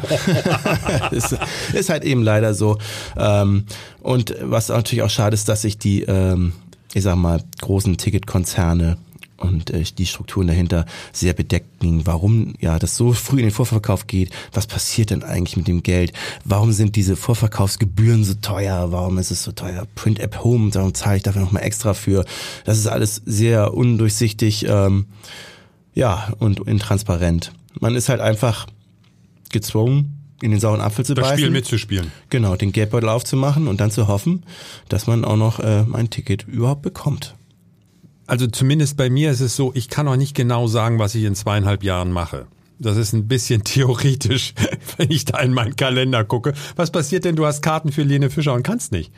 ist, 1.10 1.36
ist 1.72 1.88
halt 1.90 2.04
eben 2.04 2.22
leider 2.22 2.54
so. 2.54 2.78
Ähm, 3.16 3.64
und 4.00 4.34
was 4.40 4.68
natürlich 4.68 5.02
auch 5.02 5.10
schade 5.10 5.34
ist, 5.34 5.48
dass 5.48 5.62
sich 5.62 5.78
die, 5.78 6.02
ähm, 6.02 6.52
ich 6.94 7.02
sag 7.02 7.16
mal, 7.16 7.42
großen 7.60 7.96
Ticketkonzerne 7.96 8.98
und 9.42 9.70
äh, 9.70 9.82
die 9.82 10.06
Strukturen 10.06 10.46
dahinter 10.46 10.86
sehr 11.12 11.32
bedeckt 11.32 11.82
liegen. 11.82 12.06
Warum 12.06 12.54
ja 12.60 12.78
das 12.78 12.96
so 12.96 13.12
früh 13.12 13.38
in 13.38 13.46
den 13.46 13.50
Vorverkauf 13.50 14.06
geht, 14.06 14.30
was 14.52 14.66
passiert 14.66 15.10
denn 15.10 15.22
eigentlich 15.22 15.56
mit 15.56 15.68
dem 15.68 15.82
Geld? 15.82 16.12
Warum 16.44 16.72
sind 16.72 16.96
diese 16.96 17.16
Vorverkaufsgebühren 17.16 18.24
so 18.24 18.34
teuer? 18.34 18.92
Warum 18.92 19.18
ist 19.18 19.30
es 19.30 19.42
so 19.42 19.52
teuer? 19.52 19.86
Print 19.94 20.20
App 20.20 20.42
Home, 20.44 20.70
darum 20.70 20.94
zahle 20.94 21.18
ich 21.18 21.22
dafür 21.22 21.42
nochmal 21.42 21.64
extra 21.64 21.94
für. 21.94 22.24
Das 22.64 22.78
ist 22.78 22.86
alles 22.86 23.22
sehr 23.24 23.74
undurchsichtig, 23.74 24.66
ähm, 24.68 25.06
ja, 25.94 26.32
und 26.38 26.60
intransparent. 26.60 27.52
Man 27.78 27.96
ist 27.96 28.08
halt 28.08 28.20
einfach 28.20 28.66
gezwungen, 29.50 30.18
in 30.40 30.50
den 30.50 30.60
sauren 30.60 30.80
Apfel 30.80 31.04
zu 31.04 31.14
das 31.14 31.22
beißen. 31.22 31.36
Das 31.36 31.40
Spiel 31.40 31.50
mitzuspielen. 31.50 32.12
Genau, 32.30 32.56
den 32.56 32.72
Geldbeutel 32.72 33.08
aufzumachen 33.08 33.68
und 33.68 33.80
dann 33.80 33.90
zu 33.90 34.08
hoffen, 34.08 34.44
dass 34.88 35.06
man 35.06 35.24
auch 35.24 35.36
noch 35.36 35.60
äh, 35.60 35.84
ein 35.92 36.10
Ticket 36.10 36.46
überhaupt 36.48 36.82
bekommt. 36.82 37.36
Also 38.26 38.46
zumindest 38.46 38.96
bei 38.96 39.10
mir 39.10 39.30
ist 39.30 39.40
es 39.40 39.56
so, 39.56 39.72
ich 39.74 39.88
kann 39.88 40.08
auch 40.08 40.16
nicht 40.16 40.34
genau 40.34 40.66
sagen, 40.66 40.98
was 40.98 41.14
ich 41.14 41.24
in 41.24 41.34
zweieinhalb 41.34 41.82
Jahren 41.82 42.12
mache. 42.12 42.46
Das 42.82 42.96
ist 42.96 43.12
ein 43.12 43.28
bisschen 43.28 43.64
theoretisch, 43.64 44.54
wenn 44.96 45.10
ich 45.10 45.24
da 45.24 45.38
in 45.40 45.52
meinen 45.52 45.76
Kalender 45.76 46.24
gucke. 46.24 46.52
Was 46.76 46.90
passiert 46.90 47.24
denn? 47.24 47.36
Du 47.36 47.46
hast 47.46 47.62
Karten 47.62 47.92
für 47.92 48.02
Lene 48.02 48.30
Fischer 48.30 48.52
und 48.54 48.62
kannst 48.62 48.92
nicht. 48.92 49.12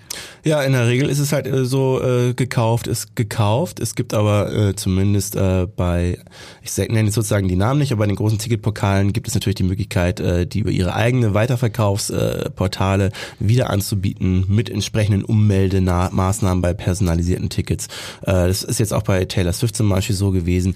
Ja, 0.45 0.63
in 0.63 0.73
der 0.73 0.87
Regel 0.87 1.09
ist 1.09 1.19
es 1.19 1.33
halt 1.33 1.47
äh, 1.47 1.65
so, 1.65 2.01
äh, 2.03 2.35
gekauft 2.35 2.87
ist 2.87 3.17
gekauft. 3.17 3.81
Es 3.81 3.95
gibt 3.95 4.15
aber 4.15 4.53
äh, 4.53 4.77
zumindest 4.77 5.37
äh, 5.37 5.67
bei, 5.67 6.19
ich 6.63 6.77
nenne 6.77 7.05
jetzt 7.05 7.15
sozusagen 7.15 7.49
die 7.49 7.57
Namen 7.57 7.81
nicht, 7.81 7.93
aber 7.93 8.01
bei 8.01 8.07
den 8.07 8.17
großen 8.17 8.39
Ticketportalen 8.39 9.13
gibt 9.13 9.29
es 9.29 9.35
natürlich 9.35 9.57
die 9.57 9.65
Möglichkeit, 9.65 10.21
äh, 10.21 10.47
die 10.47 10.61
über 10.61 10.71
ihre 10.71 10.95
eigene 10.95 11.35
Weiterverkaufsportale 11.35 13.11
wieder 13.39 13.71
anzubieten 13.71 14.45
mit 14.49 14.71
entsprechenden 14.71 15.25
Ummeldemaßnahmen 15.25 16.61
bei 16.61 16.75
personalisierten 16.75 17.49
Tickets. 17.49 17.87
Äh, 18.23 18.49
das 18.49 18.63
ist 18.63 18.79
jetzt 18.79 18.93
auch 18.93 19.03
bei 19.03 19.25
Taylor 19.25 19.53
Swift 19.53 19.77
zum 19.77 19.89
Beispiel 19.89 20.17
so 20.17 20.31
gewesen. 20.31 20.75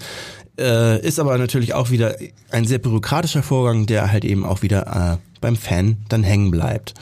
Äh, 0.58 1.00
ist 1.06 1.20
aber 1.20 1.38
natürlich 1.38 1.74
auch 1.74 1.90
wieder 1.90 2.16
ein 2.50 2.64
sehr 2.64 2.78
bürokratischer 2.78 3.42
Vorgang, 3.42 3.86
der 3.86 4.10
halt 4.10 4.24
eben 4.24 4.44
auch 4.44 4.62
wieder 4.62 5.18
äh, 5.20 5.38
beim 5.40 5.56
Fan 5.56 5.98
dann 6.08 6.24
hängen 6.24 6.50
bleibt. 6.50 6.94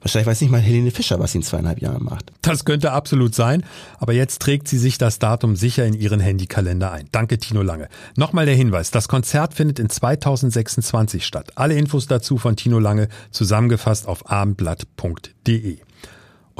Wahrscheinlich 0.00 0.28
weiß 0.28 0.40
nicht 0.40 0.50
mal 0.50 0.60
Helene 0.60 0.90
Fischer, 0.90 1.18
was 1.18 1.32
sie 1.32 1.38
in 1.38 1.42
zweieinhalb 1.44 1.80
Jahren 1.80 2.02
macht. 2.02 2.32
Das 2.40 2.64
könnte 2.64 2.92
absolut 2.92 3.34
sein, 3.34 3.64
aber 3.98 4.14
jetzt 4.14 4.40
trägt 4.40 4.66
sie 4.66 4.78
sich 4.78 4.96
das 4.96 5.18
Datum 5.18 5.56
sicher 5.56 5.84
in 5.84 5.92
ihren 5.92 6.20
Handykalender 6.20 6.90
ein. 6.90 7.08
Danke, 7.12 7.38
Tino 7.38 7.62
Lange. 7.62 7.88
Nochmal 8.16 8.46
der 8.46 8.54
Hinweis, 8.54 8.90
das 8.90 9.08
Konzert 9.08 9.52
findet 9.52 9.78
in 9.78 9.90
2026 9.90 11.26
statt. 11.26 11.52
Alle 11.56 11.74
Infos 11.74 12.06
dazu 12.06 12.38
von 12.38 12.56
Tino 12.56 12.78
Lange 12.78 13.08
zusammengefasst 13.30 14.08
auf 14.08 14.30
abendblatt.de. 14.30 15.78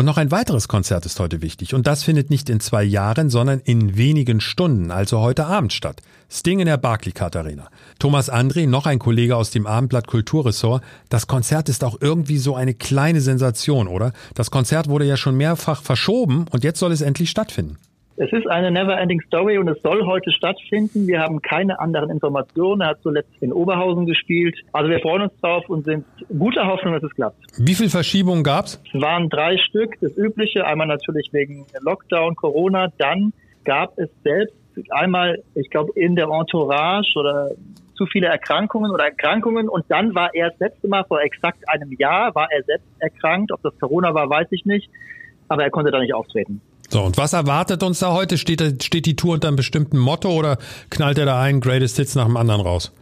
Und 0.01 0.07
noch 0.07 0.17
ein 0.17 0.31
weiteres 0.31 0.67
Konzert 0.67 1.05
ist 1.05 1.21
heute 1.21 1.43
wichtig. 1.43 1.75
Und 1.75 1.87
das 1.87 2.05
findet 2.05 2.31
nicht 2.31 2.49
in 2.49 2.59
zwei 2.59 2.83
Jahren, 2.83 3.29
sondern 3.29 3.61
in 3.61 3.99
wenigen 3.99 4.41
Stunden, 4.41 4.91
also 4.91 5.21
heute 5.21 5.45
Abend 5.45 5.75
statt. 5.75 6.01
Sting 6.31 6.59
in 6.59 6.65
der 6.65 6.79
Barclaycard 6.79 7.37
Arena. 7.37 7.69
Thomas 7.99 8.33
André, 8.33 8.67
noch 8.67 8.87
ein 8.87 8.99
Kollege 8.99 9.37
aus 9.37 9.51
dem 9.51 9.67
Abendblatt 9.67 10.07
Kulturressort. 10.07 10.83
Das 11.11 11.27
Konzert 11.27 11.69
ist 11.69 11.85
auch 11.85 11.99
irgendwie 12.01 12.39
so 12.39 12.55
eine 12.57 12.73
kleine 12.73 13.21
Sensation, 13.21 13.89
oder? 13.89 14.15
Das 14.33 14.51
Konzert 14.51 14.89
wurde 14.89 15.05
ja 15.05 15.19
schon 15.19 15.37
mehrfach 15.37 15.83
verschoben 15.83 16.47
und 16.51 16.65
jetzt 16.65 16.79
soll 16.79 16.93
es 16.93 17.03
endlich 17.03 17.29
stattfinden. 17.29 17.77
Es 18.23 18.31
ist 18.35 18.47
eine 18.49 18.71
Never-Ending 18.71 19.23
Story 19.23 19.57
und 19.57 19.67
es 19.67 19.81
soll 19.81 20.05
heute 20.05 20.31
stattfinden. 20.31 21.07
Wir 21.07 21.21
haben 21.21 21.41
keine 21.41 21.81
anderen 21.81 22.11
Informationen. 22.11 22.83
Er 22.83 22.89
hat 22.89 23.01
zuletzt 23.01 23.31
in 23.41 23.51
Oberhausen 23.51 24.05
gespielt. 24.05 24.55
Also 24.75 24.91
wir 24.91 25.01
freuen 25.01 25.23
uns 25.23 25.33
drauf 25.41 25.67
und 25.71 25.87
sind 25.87 26.05
guter 26.39 26.67
Hoffnung, 26.67 26.93
dass 26.93 27.03
es 27.03 27.15
klappt. 27.15 27.39
Wie 27.57 27.75
viele 27.75 27.89
Verschiebungen 27.89 28.45
gab's? 28.45 28.79
Es 28.93 29.01
waren 29.01 29.31
drei 29.31 29.57
Stück. 29.57 29.97
Das 30.03 30.15
übliche, 30.19 30.67
einmal 30.67 30.87
natürlich 30.87 31.31
wegen 31.33 31.65
Lockdown, 31.81 32.37
Corona. 32.37 32.89
Dann 32.99 33.33
gab 33.65 33.99
es 33.99 34.11
selbst 34.23 34.53
einmal, 34.91 35.43
ich 35.55 35.71
glaube, 35.71 35.93
in 35.95 36.15
der 36.15 36.29
Entourage 36.29 37.19
oder 37.19 37.53
zu 37.95 38.05
viele 38.05 38.27
Erkrankungen 38.27 38.91
oder 38.91 39.05
Erkrankungen 39.05 39.71
und 39.71 39.87
dann 39.89 40.15
war 40.15 40.35
er 40.35 40.51
das 40.51 40.59
letzte 40.59 40.89
Mal 40.89 41.05
vor 41.05 41.23
exakt 41.23 41.67
einem 41.71 41.93
Jahr, 41.99 42.35
war 42.35 42.49
er 42.51 42.63
selbst 42.65 42.87
erkrankt. 42.99 43.51
Ob 43.51 43.63
das 43.63 43.79
Corona 43.79 44.13
war, 44.13 44.29
weiß 44.29 44.49
ich 44.51 44.67
nicht 44.67 44.91
aber 45.51 45.65
er 45.65 45.71
konnte 45.71 45.91
da 45.91 45.99
nicht 45.99 46.15
auftreten. 46.15 46.63
So, 46.91 47.03
und 47.03 47.17
was 47.17 47.33
erwartet 47.33 47.85
uns 47.85 48.01
da 48.01 48.13
heute? 48.13 48.37
Steht, 48.37 48.83
steht 48.83 49.07
die 49.07 49.15
Tour 49.15 49.35
unter 49.35 49.47
einem 49.47 49.57
bestimmten 49.57 49.97
Motto 49.97 50.29
oder 50.31 50.59
knallt 50.91 51.19
er 51.19 51.27
da 51.27 51.41
einen 51.41 51.61
Greatest 51.61 51.97
Hits 51.97 52.17
nach 52.17 52.27
dem 52.27 52.37
anderen 52.37 52.61
raus? 52.61 52.93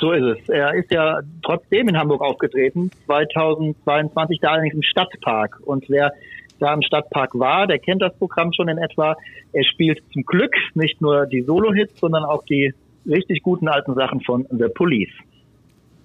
So 0.00 0.12
ist 0.12 0.22
es. 0.22 0.48
Er 0.48 0.72
ist 0.74 0.90
ja 0.92 1.20
trotzdem 1.42 1.88
in 1.88 1.96
Hamburg 1.96 2.20
aufgetreten, 2.20 2.92
2022, 3.06 4.38
da 4.40 4.50
allerdings 4.52 4.74
im 4.74 4.82
Stadtpark. 4.82 5.60
Und 5.64 5.84
wer 5.88 6.12
da 6.60 6.74
im 6.74 6.82
Stadtpark 6.82 7.34
war, 7.34 7.66
der 7.66 7.80
kennt 7.80 8.02
das 8.02 8.16
Programm 8.18 8.52
schon 8.52 8.68
in 8.68 8.78
etwa. 8.78 9.16
Er 9.52 9.64
spielt 9.64 10.00
zum 10.12 10.24
Glück 10.24 10.54
nicht 10.74 11.00
nur 11.00 11.26
die 11.26 11.42
Solo-Hits, 11.42 11.98
sondern 12.00 12.24
auch 12.24 12.44
die 12.44 12.72
richtig 13.04 13.42
guten 13.42 13.66
alten 13.66 13.94
Sachen 13.94 14.20
von 14.20 14.46
The 14.50 14.68
Police. 14.72 15.12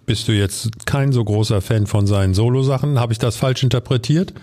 Bist 0.08 0.28
du 0.28 0.32
jetzt 0.32 0.88
kein 0.88 1.12
so 1.12 1.24
großer 1.24 1.62
Fan 1.62 1.86
von 1.86 2.08
seinen 2.08 2.34
Solo-Sachen? 2.34 3.00
Habe 3.00 3.14
ich 3.14 3.20
das 3.20 3.38
falsch 3.38 3.62
interpretiert? 3.62 4.34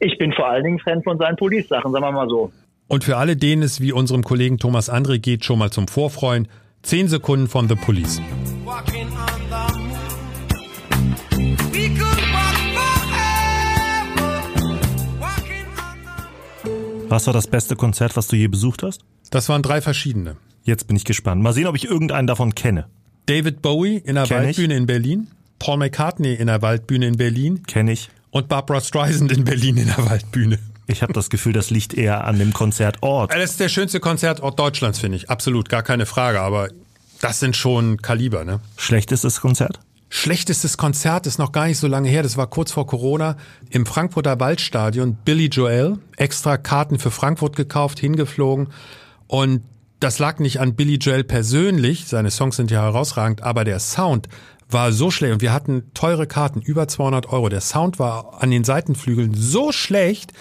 Ich 0.00 0.16
bin 0.16 0.32
vor 0.32 0.48
allen 0.48 0.64
Dingen 0.64 0.78
Fan 0.78 1.02
von 1.02 1.18
seinen 1.18 1.36
Police-Sachen, 1.36 1.90
sagen 1.90 2.04
wir 2.04 2.12
mal 2.12 2.28
so. 2.28 2.52
Und 2.86 3.04
für 3.04 3.16
alle, 3.16 3.36
denen 3.36 3.62
es 3.62 3.80
wie 3.80 3.92
unserem 3.92 4.22
Kollegen 4.22 4.58
Thomas 4.58 4.90
André 4.90 5.18
geht, 5.18 5.44
schon 5.44 5.58
mal 5.58 5.70
zum 5.70 5.88
Vorfreuen, 5.88 6.46
10 6.82 7.08
Sekunden 7.08 7.48
von 7.48 7.68
The 7.68 7.74
Police. 7.74 8.20
Was 17.08 17.26
war 17.26 17.32
das 17.32 17.48
beste 17.48 17.74
Konzert, 17.74 18.16
was 18.16 18.28
du 18.28 18.36
je 18.36 18.48
besucht 18.48 18.82
hast? 18.82 19.02
Das 19.30 19.48
waren 19.48 19.62
drei 19.62 19.80
verschiedene. 19.80 20.36
Jetzt 20.62 20.86
bin 20.86 20.96
ich 20.96 21.04
gespannt. 21.04 21.42
Mal 21.42 21.52
sehen, 21.54 21.66
ob 21.66 21.74
ich 21.74 21.86
irgendeinen 21.86 22.26
davon 22.26 22.54
kenne. 22.54 22.86
David 23.26 23.62
Bowie 23.62 23.96
in 23.96 24.14
der 24.14 24.24
Kenn 24.24 24.44
Waldbühne 24.44 24.74
ich. 24.74 24.80
in 24.80 24.86
Berlin, 24.86 25.28
Paul 25.58 25.78
McCartney 25.78 26.34
in 26.34 26.46
der 26.46 26.62
Waldbühne 26.62 27.08
in 27.08 27.16
Berlin 27.16 27.62
Kenne 27.66 27.92
ich. 27.92 28.10
Und 28.30 28.48
Barbara 28.48 28.80
Streisand 28.80 29.32
in 29.32 29.44
Berlin 29.44 29.76
in 29.76 29.86
der 29.86 30.08
Waldbühne. 30.08 30.58
Ich 30.86 31.02
habe 31.02 31.12
das 31.12 31.28
Gefühl, 31.28 31.52
das 31.52 31.68
liegt 31.70 31.92
eher 31.92 32.24
an 32.24 32.38
dem 32.38 32.52
Konzertort. 32.52 33.32
Das 33.32 33.50
ist 33.50 33.60
der 33.60 33.68
schönste 33.68 34.00
Konzertort 34.00 34.58
Deutschlands, 34.58 34.98
finde 34.98 35.16
ich. 35.16 35.28
Absolut, 35.28 35.68
gar 35.68 35.82
keine 35.82 36.06
Frage. 36.06 36.40
Aber 36.40 36.68
das 37.20 37.40
sind 37.40 37.56
schon 37.56 37.98
Kaliber, 37.98 38.44
ne? 38.44 38.60
Schlechtestes 38.78 39.40
Konzert? 39.40 39.80
Schlechtestes 40.08 40.78
Konzert 40.78 41.26
ist 41.26 41.38
noch 41.38 41.52
gar 41.52 41.66
nicht 41.66 41.78
so 41.78 41.86
lange 41.86 42.08
her. 42.08 42.22
Das 42.22 42.38
war 42.38 42.46
kurz 42.46 42.72
vor 42.72 42.86
Corona 42.86 43.36
im 43.68 43.84
Frankfurter 43.84 44.40
Waldstadion. 44.40 45.18
Billy 45.24 45.46
Joel, 45.46 45.98
extra 46.16 46.56
Karten 46.56 46.98
für 46.98 47.10
Frankfurt 47.10 47.56
gekauft, 47.56 47.98
hingeflogen. 48.00 48.68
Und 49.26 49.62
das 50.00 50.18
lag 50.18 50.38
nicht 50.38 50.60
an 50.60 50.74
Billy 50.74 50.94
Joel 50.94 51.24
persönlich. 51.24 52.06
Seine 52.06 52.30
Songs 52.30 52.56
sind 52.56 52.70
ja 52.70 52.80
herausragend, 52.80 53.42
aber 53.42 53.64
der 53.64 53.80
Sound 53.80 54.28
war 54.70 54.92
so 54.92 55.10
schlecht. 55.10 55.34
Und 55.34 55.42
wir 55.42 55.52
hatten 55.52 55.90
teure 55.94 56.26
Karten, 56.26 56.60
über 56.60 56.88
200 56.88 57.30
Euro. 57.32 57.48
Der 57.48 57.60
Sound 57.60 57.98
war 57.98 58.42
an 58.42 58.50
den 58.50 58.64
Seitenflügeln 58.64 59.34
so 59.34 59.72
schlecht. 59.72 60.32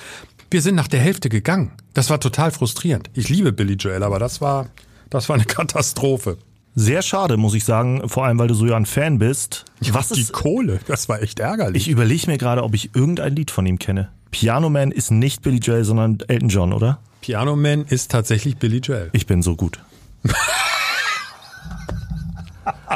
Wir 0.52 0.62
sind 0.62 0.76
nach 0.76 0.88
der 0.88 1.00
Hälfte 1.00 1.30
gegangen. 1.30 1.72
Das 1.94 2.10
war 2.10 2.20
total 2.20 2.52
frustrierend. 2.52 3.10
Ich 3.14 3.30
liebe 3.30 3.52
Billy 3.52 3.74
Joel, 3.74 4.04
aber 4.04 4.20
das 4.20 4.40
war, 4.42 4.70
das 5.10 5.30
war 5.30 5.36
eine 5.36 5.46
Katastrophe. 5.48 6.38
Sehr 6.76 7.02
schade, 7.02 7.38
muss 7.38 7.56
ich 7.56 7.66
sagen, 7.66 8.08
vor 8.08 8.26
allem 8.26 8.38
weil 8.38 8.48
du 8.48 8.54
so 8.54 8.68
ja 8.68 8.76
ein 8.76 8.86
Fan 8.86 9.18
bist. 9.18 9.66
Was 9.92 10.10
die 10.10 10.26
Kohle? 10.26 10.80
Das 10.86 11.10
war 11.10 11.24
echt 11.24 11.40
ärgerlich. 11.40 11.88
Ich 11.88 11.90
überlege 11.90 12.28
mir 12.28 12.38
gerade, 12.38 12.64
ob 12.64 12.76
ich 12.76 12.94
irgendein 12.94 13.36
Lied 13.36 13.50
von 13.50 13.66
ihm 13.66 13.80
kenne. 13.80 14.10
Piano 14.30 14.70
Man 14.70 14.92
ist 14.92 15.10
nicht 15.10 15.42
Billy 15.42 15.58
Joel, 15.58 15.84
sondern 15.84 16.20
Elton 16.28 16.50
John, 16.50 16.74
oder? 16.74 17.00
Piano 17.22 17.56
Man 17.56 17.86
ist 17.86 18.12
tatsächlich 18.12 18.58
Billy 18.58 18.78
Joel. 18.78 19.10
Ich 19.14 19.26
bin 19.26 19.42
so 19.42 19.56
gut. 19.56 19.80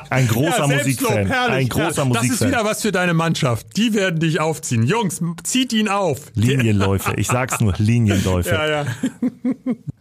Ein 0.09 0.27
großer 0.27 0.67
Musikfan. 0.67 1.31
Ein 1.31 1.69
großer 1.69 1.87
Das 1.93 2.05
Musikfan. 2.05 2.31
ist 2.31 2.47
wieder 2.47 2.65
was 2.65 2.81
für 2.81 2.91
deine 2.91 3.13
Mannschaft. 3.13 3.67
Die 3.77 3.93
werden 3.93 4.19
dich 4.19 4.39
aufziehen. 4.39 4.83
Jungs, 4.83 5.21
zieht 5.43 5.73
ihn 5.73 5.87
auf. 5.87 6.31
Linienläufe. 6.35 7.13
Ich 7.15 7.27
sag's 7.27 7.59
nur, 7.59 7.73
Linienläufe. 7.77 8.49
Ja, 8.49 8.67
ja. 8.67 8.85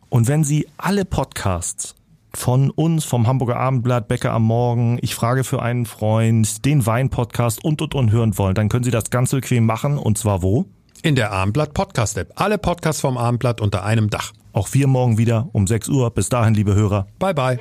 Und 0.08 0.28
wenn 0.28 0.44
Sie 0.44 0.66
alle 0.76 1.04
Podcasts 1.04 1.94
von 2.34 2.70
uns, 2.70 3.04
vom 3.04 3.26
Hamburger 3.26 3.56
Abendblatt, 3.56 4.08
Bäcker 4.08 4.32
am 4.32 4.44
Morgen, 4.44 4.98
Ich 5.02 5.14
frage 5.14 5.44
für 5.44 5.62
einen 5.62 5.86
Freund, 5.86 6.64
den 6.64 6.84
Wein-Podcast 6.86 7.64
und 7.64 7.82
und 7.82 7.94
und 7.94 8.10
hören 8.12 8.36
wollen, 8.38 8.54
dann 8.54 8.68
können 8.68 8.84
Sie 8.84 8.90
das 8.90 9.10
ganz 9.10 9.30
bequem 9.30 9.66
machen. 9.66 9.98
Und 9.98 10.18
zwar 10.18 10.42
wo? 10.42 10.66
In 11.02 11.14
der 11.16 11.32
Abendblatt 11.32 11.74
Podcast 11.74 12.18
App. 12.18 12.32
Alle 12.36 12.58
Podcasts 12.58 13.00
vom 13.00 13.16
Abendblatt 13.16 13.60
unter 13.60 13.84
einem 13.84 14.10
Dach. 14.10 14.32
Auch 14.52 14.68
wir 14.72 14.86
morgen 14.86 15.16
wieder 15.16 15.48
um 15.52 15.66
6 15.66 15.88
Uhr. 15.88 16.10
Bis 16.10 16.28
dahin, 16.28 16.54
liebe 16.54 16.74
Hörer. 16.74 17.06
Bye 17.18 17.34
bye. 17.34 17.60